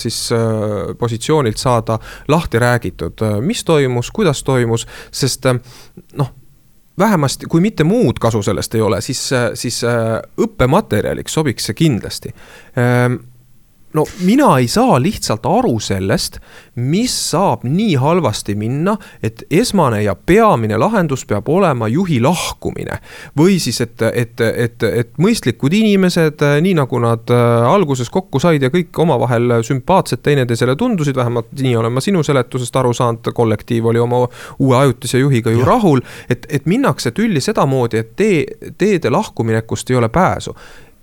siis 0.00 0.22
äh, 0.36 0.94
positsioonilt 0.98 1.58
saada 1.60 1.98
lahti 2.30 2.62
räägitud, 2.62 3.26
mis 3.44 3.64
toimus, 3.80 4.10
kuidas 4.10 4.44
toimus, 4.44 4.86
sest 5.10 5.48
noh 6.18 6.34
vähemasti, 6.98 7.46
kui 7.48 7.60
mitte 7.60 7.84
muud 7.84 8.18
kasu 8.20 8.42
sellest 8.42 8.74
ei 8.74 8.80
ole, 8.84 9.00
siis, 9.00 9.22
siis 9.54 9.84
äh, 9.84 10.18
õppematerjaliks 10.40 11.32
sobiks 11.32 11.70
see 11.70 11.78
kindlasti. 11.78 12.34
Ehm, 12.76 13.16
no 13.94 14.04
mina 14.24 14.58
ei 14.58 14.68
saa 14.68 15.02
lihtsalt 15.02 15.46
aru 15.46 15.78
sellest, 15.80 16.38
mis 16.74 17.14
saab 17.30 17.64
nii 17.66 17.94
halvasti 18.00 18.54
minna, 18.54 18.96
et 19.22 19.42
esmane 19.50 20.02
ja 20.02 20.14
peamine 20.14 20.78
lahendus 20.78 21.24
peab 21.26 21.48
olema 21.48 21.88
juhi 21.88 22.20
lahkumine. 22.20 22.98
või 23.38 23.58
siis, 23.58 23.80
et, 23.80 24.02
et, 24.02 24.40
et, 24.40 24.82
et 24.82 25.10
mõistlikud 25.18 25.74
inimesed, 25.74 26.42
nii 26.60 26.74
nagu 26.78 26.98
nad 27.02 27.30
äh, 27.30 27.72
alguses 27.72 28.10
kokku 28.10 28.40
said 28.40 28.62
ja 28.62 28.70
kõik 28.70 28.98
omavahel 28.98 29.60
sümpaatsed 29.66 30.22
teineteisele 30.22 30.76
tundusid, 30.76 31.16
vähemalt 31.16 31.52
nii 31.60 31.76
olen 31.76 31.92
ma 31.92 32.00
sinu 32.00 32.22
seletusest 32.22 32.76
aru 32.76 32.92
saanud, 32.94 33.32
kollektiiv 33.34 33.86
oli 33.86 33.98
oma 33.98 34.22
uue 34.58 34.76
ajutise 34.76 35.18
juhiga 35.18 35.50
ju 35.50 35.64
ja. 35.64 35.66
rahul. 35.66 36.00
et, 36.28 36.46
et 36.48 36.66
minnakse 36.66 37.10
tülli 37.10 37.40
sedamoodi, 37.40 37.98
et 37.98 38.14
tee, 38.16 38.44
teede 38.78 39.10
lahkuminekust 39.10 39.90
ei 39.90 39.96
ole 39.96 40.08
pääsu 40.08 40.56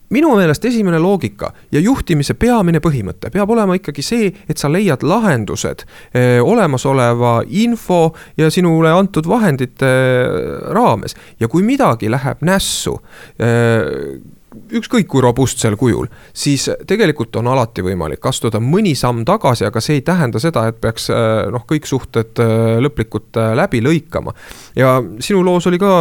minu 0.10 0.36
meelest 0.38 0.66
esimene 0.66 1.00
loogika 1.00 1.52
ja 1.72 1.82
juhtimise 1.84 2.34
peamine 2.40 2.80
põhimõte 2.84 3.32
peab 3.34 3.50
olema 3.52 3.76
ikkagi 3.78 4.06
see, 4.06 4.32
et 4.50 4.58
sa 4.58 4.72
leiad 4.72 5.04
lahendused 5.04 5.84
eh, 6.14 6.38
olemasoleva 6.44 7.42
info 7.48 8.14
ja 8.38 8.52
sinule 8.54 8.92
antud 8.94 9.28
vahendite 9.28 9.92
eh, 9.92 10.72
raames. 10.76 11.16
ja 11.40 11.48
kui 11.48 11.64
midagi 11.64 12.12
läheb 12.12 12.44
nässu 12.48 12.98
eh,, 13.40 14.37
ükskõik 14.80 15.08
kui 15.10 15.22
robustsel 15.24 15.76
kujul, 15.80 16.08
siis 16.34 16.68
tegelikult 16.88 17.36
on 17.40 17.48
alati 17.52 17.84
võimalik 17.86 18.26
astuda 18.30 18.60
mõni 18.64 18.94
samm 18.98 19.26
tagasi, 19.28 19.66
aga 19.68 19.82
see 19.84 20.00
ei 20.00 20.04
tähenda 20.06 20.42
seda, 20.42 20.66
et 20.70 20.80
peaks 20.82 21.10
äh, 21.14 21.48
noh, 21.54 21.66
kõik 21.70 21.88
suhted 21.90 22.42
äh, 22.44 22.78
lõplikult 22.84 23.40
äh, 23.40 23.54
läbi 23.58 23.82
lõikama. 23.84 24.34
ja 24.76 24.98
sinu 25.20 25.44
loos 25.46 25.68
oli 25.68 25.80
ka 25.82 25.94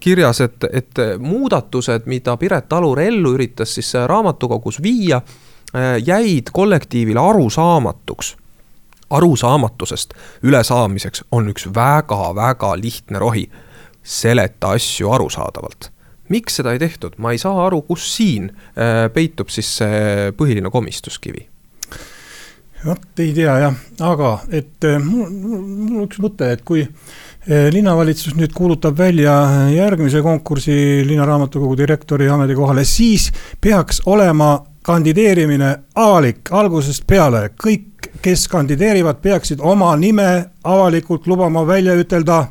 kirjas, 0.00 0.40
et, 0.46 0.66
et 0.72 1.04
muudatused, 1.18 2.08
mida 2.10 2.36
Piret 2.40 2.72
Alur 2.72 3.00
ellu 3.00 3.34
üritas 3.38 3.74
siis 3.74 3.94
raamatukogus 3.94 4.80
viia, 4.82 5.20
jäid 6.02 6.50
kollektiivile 6.52 7.20
arusaamatuks 7.22 8.34
arusaamatusest 9.10 10.14
ülesaamiseks 10.42 11.24
on 11.30 11.50
üks 11.50 11.68
väga-väga 11.74 12.74
lihtne 12.80 13.18
rohi. 13.18 13.50
seleta 14.02 14.70
asju 14.70 15.10
arusaadavalt 15.12 15.90
miks 16.30 16.60
seda 16.60 16.74
ei 16.74 16.82
tehtud, 16.82 17.18
ma 17.18 17.34
ei 17.34 17.40
saa 17.42 17.66
aru, 17.66 17.82
kus 17.88 18.06
siin 18.14 18.50
äh, 18.50 19.08
peitub 19.14 19.50
siis 19.52 19.70
see 19.80 20.30
põhiline 20.38 20.70
komistuskivi. 20.72 21.46
Vot 22.80 23.20
ei 23.20 23.34
tea 23.36 23.58
jah, 23.60 23.74
aga 24.08 24.38
et 24.56 24.86
äh, 24.88 24.96
mul, 25.04 25.28
mul 25.28 26.06
üks 26.06 26.20
mõte, 26.22 26.48
et 26.54 26.62
kui 26.64 26.80
äh, 26.86 27.68
linnavalitsus 27.74 28.38
nüüd 28.38 28.54
kuulutab 28.56 28.96
välja 28.98 29.34
järgmise 29.74 30.22
konkursi 30.24 31.04
linnaraamatukogu 31.04 31.76
direktori 31.76 32.30
ametikohale, 32.32 32.86
siis 32.88 33.28
peaks 33.60 34.00
olema 34.08 34.54
kandideerimine 34.82 35.74
avalik. 35.94 36.48
Algusest 36.56 37.04
peale, 37.06 37.50
kõik, 37.60 38.10
kes 38.24 38.46
kandideerivad, 38.48 39.20
peaksid 39.20 39.60
oma 39.60 39.92
nime 40.00 40.30
avalikult 40.64 41.28
lubama 41.28 41.66
välja 41.68 41.94
ütelda, 42.00 42.46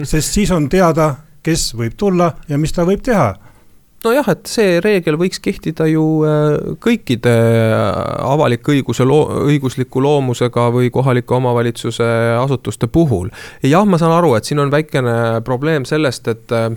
sest 0.00 0.32
siis 0.32 0.50
on 0.54 0.68
teada, 0.72 1.14
kes 1.42 1.72
võib 1.78 1.96
tulla 1.96 2.32
ja 2.48 2.58
mis 2.58 2.72
ta 2.72 2.86
võib 2.88 3.02
teha 3.04 3.34
nojah, 4.04 4.28
et 4.30 4.50
see 4.50 4.78
reegel 4.82 5.18
võiks 5.18 5.40
kehtida 5.42 5.86
ju 5.90 6.04
äh, 6.26 6.74
kõikide 6.82 7.34
äh, 7.34 7.88
avalik-õiguse 8.30 9.06
loo-, 9.08 9.44
õigusliku 9.48 10.02
loomusega 10.02 10.68
või 10.74 10.92
kohaliku 10.94 11.38
omavalitsuse 11.38 12.06
asutuste 12.38 12.86
puhul. 12.86 13.32
jah, 13.66 13.86
ma 13.86 13.98
saan 13.98 14.14
aru, 14.14 14.34
et 14.38 14.48
siin 14.48 14.62
on 14.62 14.72
väikene 14.74 15.42
probleem 15.46 15.86
sellest, 15.88 16.30
et 16.30 16.54
äh, 16.54 16.70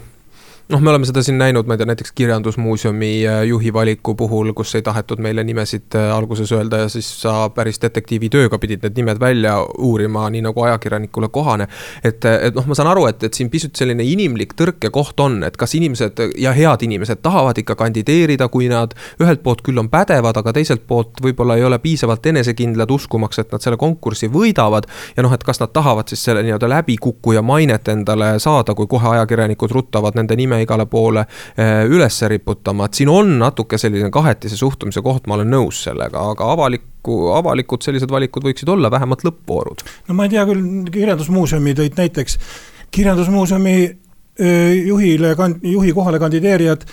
noh, 0.71 0.81
me 0.81 0.89
oleme 0.89 1.05
seda 1.07 1.21
siin 1.23 1.37
näinud, 1.39 1.67
ma 1.67 1.75
ei 1.75 1.81
tea, 1.81 1.87
näiteks 1.89 2.11
Kirjandusmuuseumi 2.15 3.11
äh, 3.27 3.41
juhi 3.47 3.73
valiku 3.73 4.15
puhul, 4.15 4.53
kus 4.55 4.75
ei 4.75 4.83
tahetud 4.85 5.19
meile 5.23 5.43
nimesid 5.43 5.95
äh, 5.99 6.11
alguses 6.15 6.51
öelda 6.55 6.83
ja 6.83 6.89
siis 6.89 7.09
sa 7.21 7.49
päris 7.55 7.81
detektiivi 7.81 8.29
tööga 8.31 8.59
pidid 8.61 8.83
need 8.85 8.99
nimed 9.01 9.19
välja 9.19 9.57
uurima, 9.77 10.29
nii 10.31 10.43
nagu 10.45 10.63
ajakirjanikule 10.63 11.27
kohane. 11.33 11.67
et, 12.03 12.25
et 12.25 12.55
noh, 12.55 12.67
ma 12.67 12.77
saan 12.77 12.91
aru, 12.91 13.05
et, 13.11 13.23
et 13.27 13.33
siin 13.33 13.49
pisut 13.51 13.75
selline 13.75 14.05
inimlik 14.07 14.55
tõrkekoht 14.59 15.19
on, 15.23 15.41
et 15.47 15.57
kas 15.59 15.75
inimesed 15.75 16.21
ja 16.39 16.53
head 16.55 16.85
inimesed 16.87 17.21
tahavad 17.21 17.57
ikka 17.57 17.75
kandideerida, 17.75 18.47
kui 18.47 18.69
nad 18.71 18.95
ühelt 19.21 19.43
poolt 19.43 19.65
küll 19.65 19.81
on 19.81 19.91
pädevad, 19.91 20.39
aga 20.39 20.55
teiselt 20.55 20.85
poolt 20.87 21.19
võib-olla 21.23 21.59
ei 21.59 21.67
ole 21.67 21.81
piisavalt 21.83 22.25
enesekindlad 22.31 22.91
uskumaks, 22.91 23.43
et 23.43 23.51
nad 23.51 23.63
selle 23.63 23.79
konkursi 23.81 24.31
võidavad. 24.31 24.87
ja 25.17 25.23
noh, 25.23 25.33
et 25.33 25.43
kas 25.43 25.59
nad 25.59 25.73
tahavad 25.73 26.07
siis 26.07 26.23
selle 26.23 26.43
nii-öelda 26.45 26.69
läbikukkuja 26.69 27.41
mainet 27.41 27.87
endale 27.91 28.33
saada, 28.39 28.75
kui 28.75 28.87
kohe 28.87 29.15
ajakirjanikud 29.17 29.71
ruttavad 29.71 30.15
nende 30.15 30.35
nime 30.39 30.60
igale 30.65 30.85
poole 30.89 31.25
eh, 31.25 31.83
üles 31.89 32.21
riputama, 32.31 32.87
et 32.87 32.99
siin 32.99 33.11
on 33.11 33.37
natuke 33.41 33.79
selline 33.81 34.11
kahetise 34.13 34.59
suhtumise 34.59 35.03
koht, 35.05 35.27
ma 35.27 35.37
olen 35.37 35.51
nõus 35.53 35.83
sellega, 35.87 36.25
aga 36.35 36.51
avalikku, 36.55 37.21
avalikud 37.37 37.83
sellised 37.85 38.11
valikud 38.11 38.47
võiksid 38.49 38.69
olla 38.71 38.91
vähemalt 38.91 39.25
lõppvoorud. 39.27 39.85
no 40.07 40.17
ma 40.17 40.27
ei 40.27 40.35
tea 40.35 40.45
küll, 40.49 40.65
Kirjandusmuuseumi 40.91 41.75
tõid 41.77 41.97
näiteks, 41.99 42.37
Kirjandusmuuseumi 42.91 43.77
juhile, 44.87 45.35
juhi 45.61 45.91
kohale 45.93 46.19
kandideerijad 46.19 46.85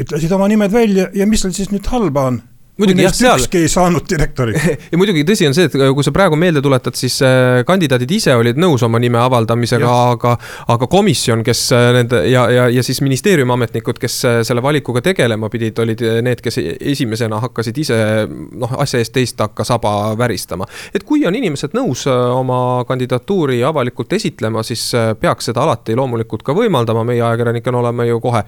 ütlesid 0.00 0.32
oma 0.32 0.48
nimed 0.48 0.72
välja 0.72 1.10
ja 1.14 1.26
mis 1.28 1.44
seal 1.44 1.54
siis 1.54 1.70
nüüd 1.72 1.86
halba 1.92 2.24
on 2.30 2.40
muidugi 2.80 3.04
jah, 3.04 3.14
seal. 3.14 3.40
ükski 3.40 3.64
ei 3.64 3.70
saanud 3.70 4.06
direktorit 4.08 4.56
ja 4.92 4.98
muidugi 4.98 5.24
tõsi 5.28 5.46
on 5.48 5.56
see, 5.56 5.68
et 5.68 5.76
kui 5.76 6.06
sa 6.06 6.12
praegu 6.14 6.38
meelde 6.40 6.62
tuletad, 6.64 6.96
siis 6.98 7.18
äh, 7.26 7.60
kandidaadid 7.68 8.10
ise 8.16 8.34
olid 8.38 8.58
nõus 8.60 8.84
oma 8.86 9.00
nime 9.02 9.20
avaldamisega, 9.20 9.90
aga, 10.14 10.34
aga 10.72 10.88
komisjon, 10.90 11.44
kes 11.46 11.64
äh, 11.76 11.88
nende 11.96 12.22
ja, 12.30 12.46
ja, 12.52 12.68
ja 12.72 12.84
siis 12.86 13.02
ministeeriumi 13.04 13.54
ametnikud, 13.56 14.00
kes 14.00 14.18
äh, 14.28 14.38
selle 14.46 14.64
valikuga 14.64 15.02
tegelema 15.04 15.50
pidid, 15.52 15.78
olid 15.84 16.04
need, 16.24 16.42
kes 16.44 16.60
esimesena 16.60 17.40
hakkasid 17.44 17.80
ise 17.82 17.98
noh, 18.30 18.74
asja 18.80 19.02
eest 19.02 19.14
teist 19.16 19.40
hakka 19.40 19.66
saba 19.66 19.94
väristama. 20.18 20.68
et 20.94 21.04
kui 21.06 21.26
on 21.28 21.36
inimesed 21.36 21.76
nõus 21.76 22.06
oma 22.10 22.84
kandidatuuri 22.88 23.60
avalikult 23.66 24.12
esitlema, 24.16 24.64
siis 24.66 24.90
peaks 25.20 25.50
seda 25.50 25.64
alati 25.64 25.96
loomulikult 25.98 26.44
ka 26.46 26.54
võimaldama, 26.56 27.04
meie 27.06 27.22
ajakirjanikena 27.22 27.80
oleme 27.82 28.06
ju 28.08 28.20
kohe 28.22 28.42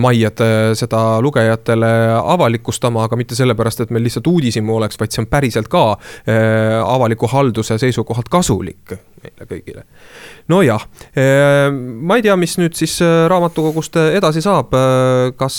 majjad 0.00 0.42
seda 0.78 1.02
lugejatele 1.22 1.90
avalikustama, 2.18 3.04
aga 3.06 3.18
mitte 3.18 3.36
sellepärast, 3.38 3.65
sellepärast, 3.66 3.86
et 3.86 3.94
meil 3.94 4.06
lihtsalt 4.06 4.30
uudishimu 4.30 4.78
oleks, 4.78 4.98
vaid 5.00 5.14
see 5.14 5.24
on 5.24 5.30
päriselt 5.30 5.68
ka 5.72 5.84
äh, 5.96 6.78
avaliku 6.82 7.30
halduse 7.30 7.78
seisukohalt 7.82 8.30
kasulik 8.32 8.96
meile 9.26 9.48
kõigile. 9.48 9.84
nojah, 10.50 10.84
äh, 11.16 11.70
ma 11.72 12.18
ei 12.18 12.24
tea, 12.26 12.36
mis 12.38 12.56
nüüd 12.60 12.76
siis 12.78 12.98
äh, 13.04 13.26
raamatukogust 13.30 13.98
edasi 14.02 14.42
saab, 14.44 14.74
äh, 14.76 15.32
kas 15.38 15.58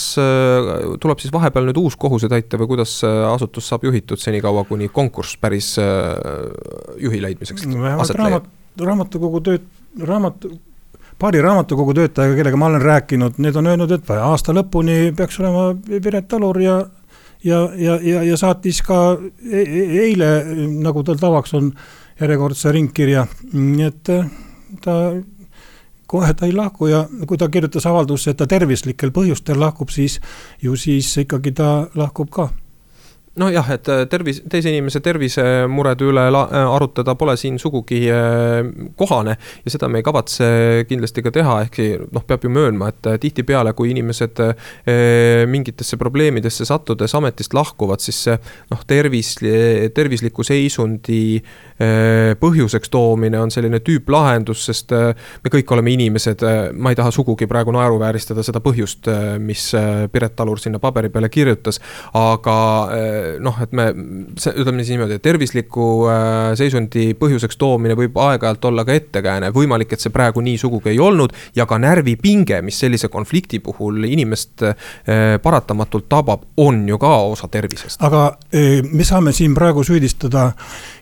tuleb 1.01 1.23
siis 1.23 1.33
vahepeal 1.33 1.67
nüüd 1.69 1.81
uus 1.81 1.97
kohusetäitja 1.99 2.59
või 2.61 2.71
kuidas 2.75 2.99
asutus 3.05 3.67
saab 3.69 3.87
juhitud 3.87 4.21
senikaua, 4.21 4.65
kuni 4.69 4.89
konkurss 4.93 5.37
päris 5.41 5.75
juhi 7.01 7.21
leidmiseks 7.23 7.67
aset 7.97 8.21
leiab? 8.21 8.47
raamatukogu 8.77 9.41
tööd, 9.41 9.63
raamat, 10.05 10.45
paari 11.17 11.41
raamatukogu 11.41 11.95
töötajaga, 11.97 12.35
kellega 12.37 12.59
ma 12.61 12.67
olen 12.69 12.83
rääkinud, 12.83 13.39
need 13.41 13.57
on 13.57 13.71
öelnud, 13.71 13.93
et 13.95 14.11
aasta 14.13 14.53
lõpuni 14.53 15.15
peaks 15.17 15.39
olema 15.41 15.71
Piret 16.03 16.35
Alur 16.37 16.61
ja 16.61 16.77
ja, 17.43 17.69
ja, 17.75 17.99
ja, 18.01 18.23
ja 18.23 18.37
saatis 18.37 18.81
ka 18.85 19.17
e, 19.51 19.61
e 19.61 19.85
eile, 20.07 20.29
nagu 20.83 21.03
tal 21.03 21.19
tavaks 21.21 21.53
on, 21.57 21.71
järjekordse 22.21 22.71
ringkirja, 22.73 23.25
nii 23.53 23.87
et 23.87 24.09
äh, 24.13 24.29
ta 24.81 24.93
kohe 26.07 26.33
ta 26.33 26.47
ei 26.47 26.55
lahku 26.55 26.87
ja 26.87 27.03
kui 27.27 27.37
ta 27.37 27.49
kirjutas 27.51 27.85
avaldusse, 27.85 28.31
et 28.31 28.39
ta 28.39 28.47
tervislikel 28.47 29.11
põhjustel 29.13 29.59
lahkub, 29.59 29.91
siis 29.93 30.19
ju 30.63 30.75
siis 30.79 31.11
ikkagi 31.23 31.51
ta 31.57 31.71
lahkub 31.95 32.31
ka 32.31 32.49
nojah, 33.37 33.69
et 33.73 33.87
äh, 33.91 34.03
tervis, 34.09 34.41
teise 34.49 34.71
inimese 34.71 35.01
tervisemurede 35.05 36.07
üle 36.09 36.25
la, 36.33 36.43
äh, 36.49 36.69
arutada 36.75 37.15
pole 37.19 37.35
siin 37.39 37.59
sugugi 37.61 38.01
äh, 38.11 38.59
kohane 38.97 39.37
ja 39.37 39.73
seda 39.73 39.89
me 39.91 40.01
ei 40.01 40.05
kavatse 40.05 40.49
kindlasti 40.89 41.23
ka 41.25 41.33
teha, 41.35 41.59
ehkki 41.67 41.87
noh, 42.13 42.25
peab 42.27 42.45
ju 42.45 42.51
möönma, 42.53 42.91
et 42.91 43.09
tihtipeale, 43.21 43.73
kui 43.77 43.91
inimesed 43.93 44.39
mingitesse 45.49 45.97
probleemidesse 45.99 46.65
sattudes 46.67 47.13
ametist 47.17 47.53
lahkuvad, 47.55 48.01
siis 48.03 48.19
see 48.27 48.35
noh, 48.71 48.81
tervis, 48.87 49.35
tervisliku 49.95 50.45
seisundi 50.45 51.39
põhjuseks 52.41 52.91
toomine 52.93 53.39
on 53.41 53.51
selline 53.53 53.79
tüüplahendus, 53.85 54.63
sest 54.69 54.93
me 54.93 55.51
kõik 55.53 55.73
oleme 55.75 55.93
inimesed, 55.93 56.43
ma 56.73 56.93
ei 56.93 56.97
taha 56.99 57.11
sugugi 57.13 57.47
praegu 57.49 57.73
naeruvääristada 57.75 58.45
seda 58.45 58.61
põhjust, 58.63 59.09
mis 59.43 59.69
Piret 60.11 60.41
Alur 60.43 60.61
sinna 60.61 60.81
paberi 60.81 61.11
peale 61.13 61.29
kirjutas, 61.33 61.81
aga 62.17 62.57
noh, 63.43 63.57
et 63.63 63.73
me, 63.75 63.87
ütleme 64.35 64.83
siis 64.83 64.93
niimoodi, 64.95 65.17
et 65.17 65.23
tervisliku 65.23 65.87
äh, 66.11 66.19
seisundi 66.59 67.09
põhjuseks 67.19 67.59
toomine 67.59 67.97
võib 67.97 68.17
aeg-ajalt 68.21 68.67
olla 68.69 68.85
ka 68.87 68.95
ettekääne, 68.97 69.51
võimalik, 69.55 69.93
et 69.93 70.03
see 70.03 70.13
praegu 70.13 70.43
nii 70.45 70.57
sugugi 70.61 70.93
ei 70.93 70.99
olnud. 71.03 71.33
ja 71.55 71.65
ka 71.65 71.77
närvipinge, 71.81 72.61
mis 72.61 72.79
sellise 72.79 73.07
konflikti 73.13 73.59
puhul 73.63 74.03
inimest 74.07 74.63
äh, 74.63 74.75
paratamatult 75.43 76.09
tabab, 76.09 76.45
on 76.57 76.87
ju 76.89 76.97
ka 76.97 77.15
osa 77.33 77.47
tervisest. 77.51 78.01
aga 78.03 78.37
äh, 78.53 78.81
me 78.91 79.03
saame 79.03 79.33
siin 79.33 79.55
praegu 79.55 79.83
süüdistada 79.83 80.51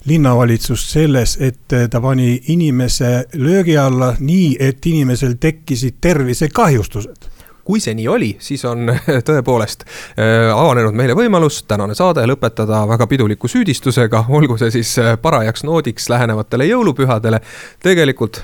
linnavalitsust 0.06 0.92
selles, 0.98 1.38
et 1.42 1.74
ta 1.92 2.02
pani 2.02 2.40
inimese 2.54 3.26
löögi 3.34 3.78
alla 3.78 4.14
nii, 4.20 4.58
et 4.60 4.86
inimesel 4.86 5.38
tekkisid 5.42 5.98
tervisekahjustused 6.02 7.35
kui 7.66 7.82
see 7.82 7.96
nii 7.98 8.08
oli, 8.08 8.32
siis 8.40 8.64
on 8.70 8.90
tõepoolest 9.28 9.86
äh, 9.86 10.52
avanenud 10.54 10.96
meile 10.98 11.18
võimalus 11.18 11.64
tänane 11.68 11.98
saade 11.98 12.26
lõpetada 12.30 12.84
väga 12.90 13.08
piduliku 13.10 13.50
süüdistusega, 13.52 14.26
olgu 14.30 14.60
see 14.62 14.72
siis 14.78 14.96
äh, 15.02 15.16
parajaks 15.22 15.66
noodiks 15.66 16.10
lähenevatele 16.14 16.70
jõulupühadele. 16.70 17.42
tegelikult 17.84 18.44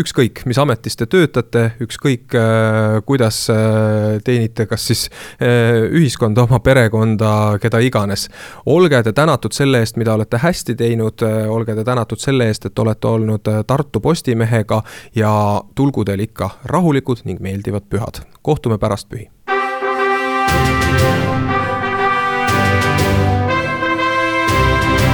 ükskõik, 0.00 0.42
mis 0.48 0.58
ametis 0.58 0.96
te 0.96 1.06
töötate, 1.10 1.64
ükskõik 1.84 2.34
äh, 2.38 2.98
kuidas 3.06 3.44
äh, 3.52 4.18
teenite, 4.24 4.66
kas 4.70 4.86
siis 4.88 5.04
äh, 5.36 5.82
ühiskonda, 5.92 6.46
oma 6.46 6.62
perekonda, 6.64 7.58
keda 7.62 7.82
iganes. 7.84 8.28
olge 8.66 9.02
te 9.02 9.12
tänatud 9.12 9.52
selle 9.52 9.82
eest, 9.82 9.98
mida 10.00 10.14
olete 10.14 10.40
hästi 10.40 10.74
teinud, 10.78 11.24
olge 11.48 11.76
te 11.76 11.84
tänatud 11.84 12.20
selle 12.20 12.48
eest, 12.48 12.66
et 12.66 12.78
olete 12.78 13.08
olnud 13.08 13.52
Tartu 13.66 14.00
Postimehega 14.00 14.82
ja 15.14 15.34
tulgu 15.74 16.04
teil 16.04 16.24
ikka 16.24 16.50
rahulikud 16.64 17.24
ning 17.24 17.40
meeldivad 17.40 17.88
pühad. 17.88 18.24
kohtume 18.42 18.78
pärast 18.78 19.08
pühi. 19.08 19.28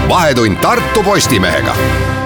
vahetund 0.09 0.57
Tartu 0.63 1.03
Postimehega 1.03 2.18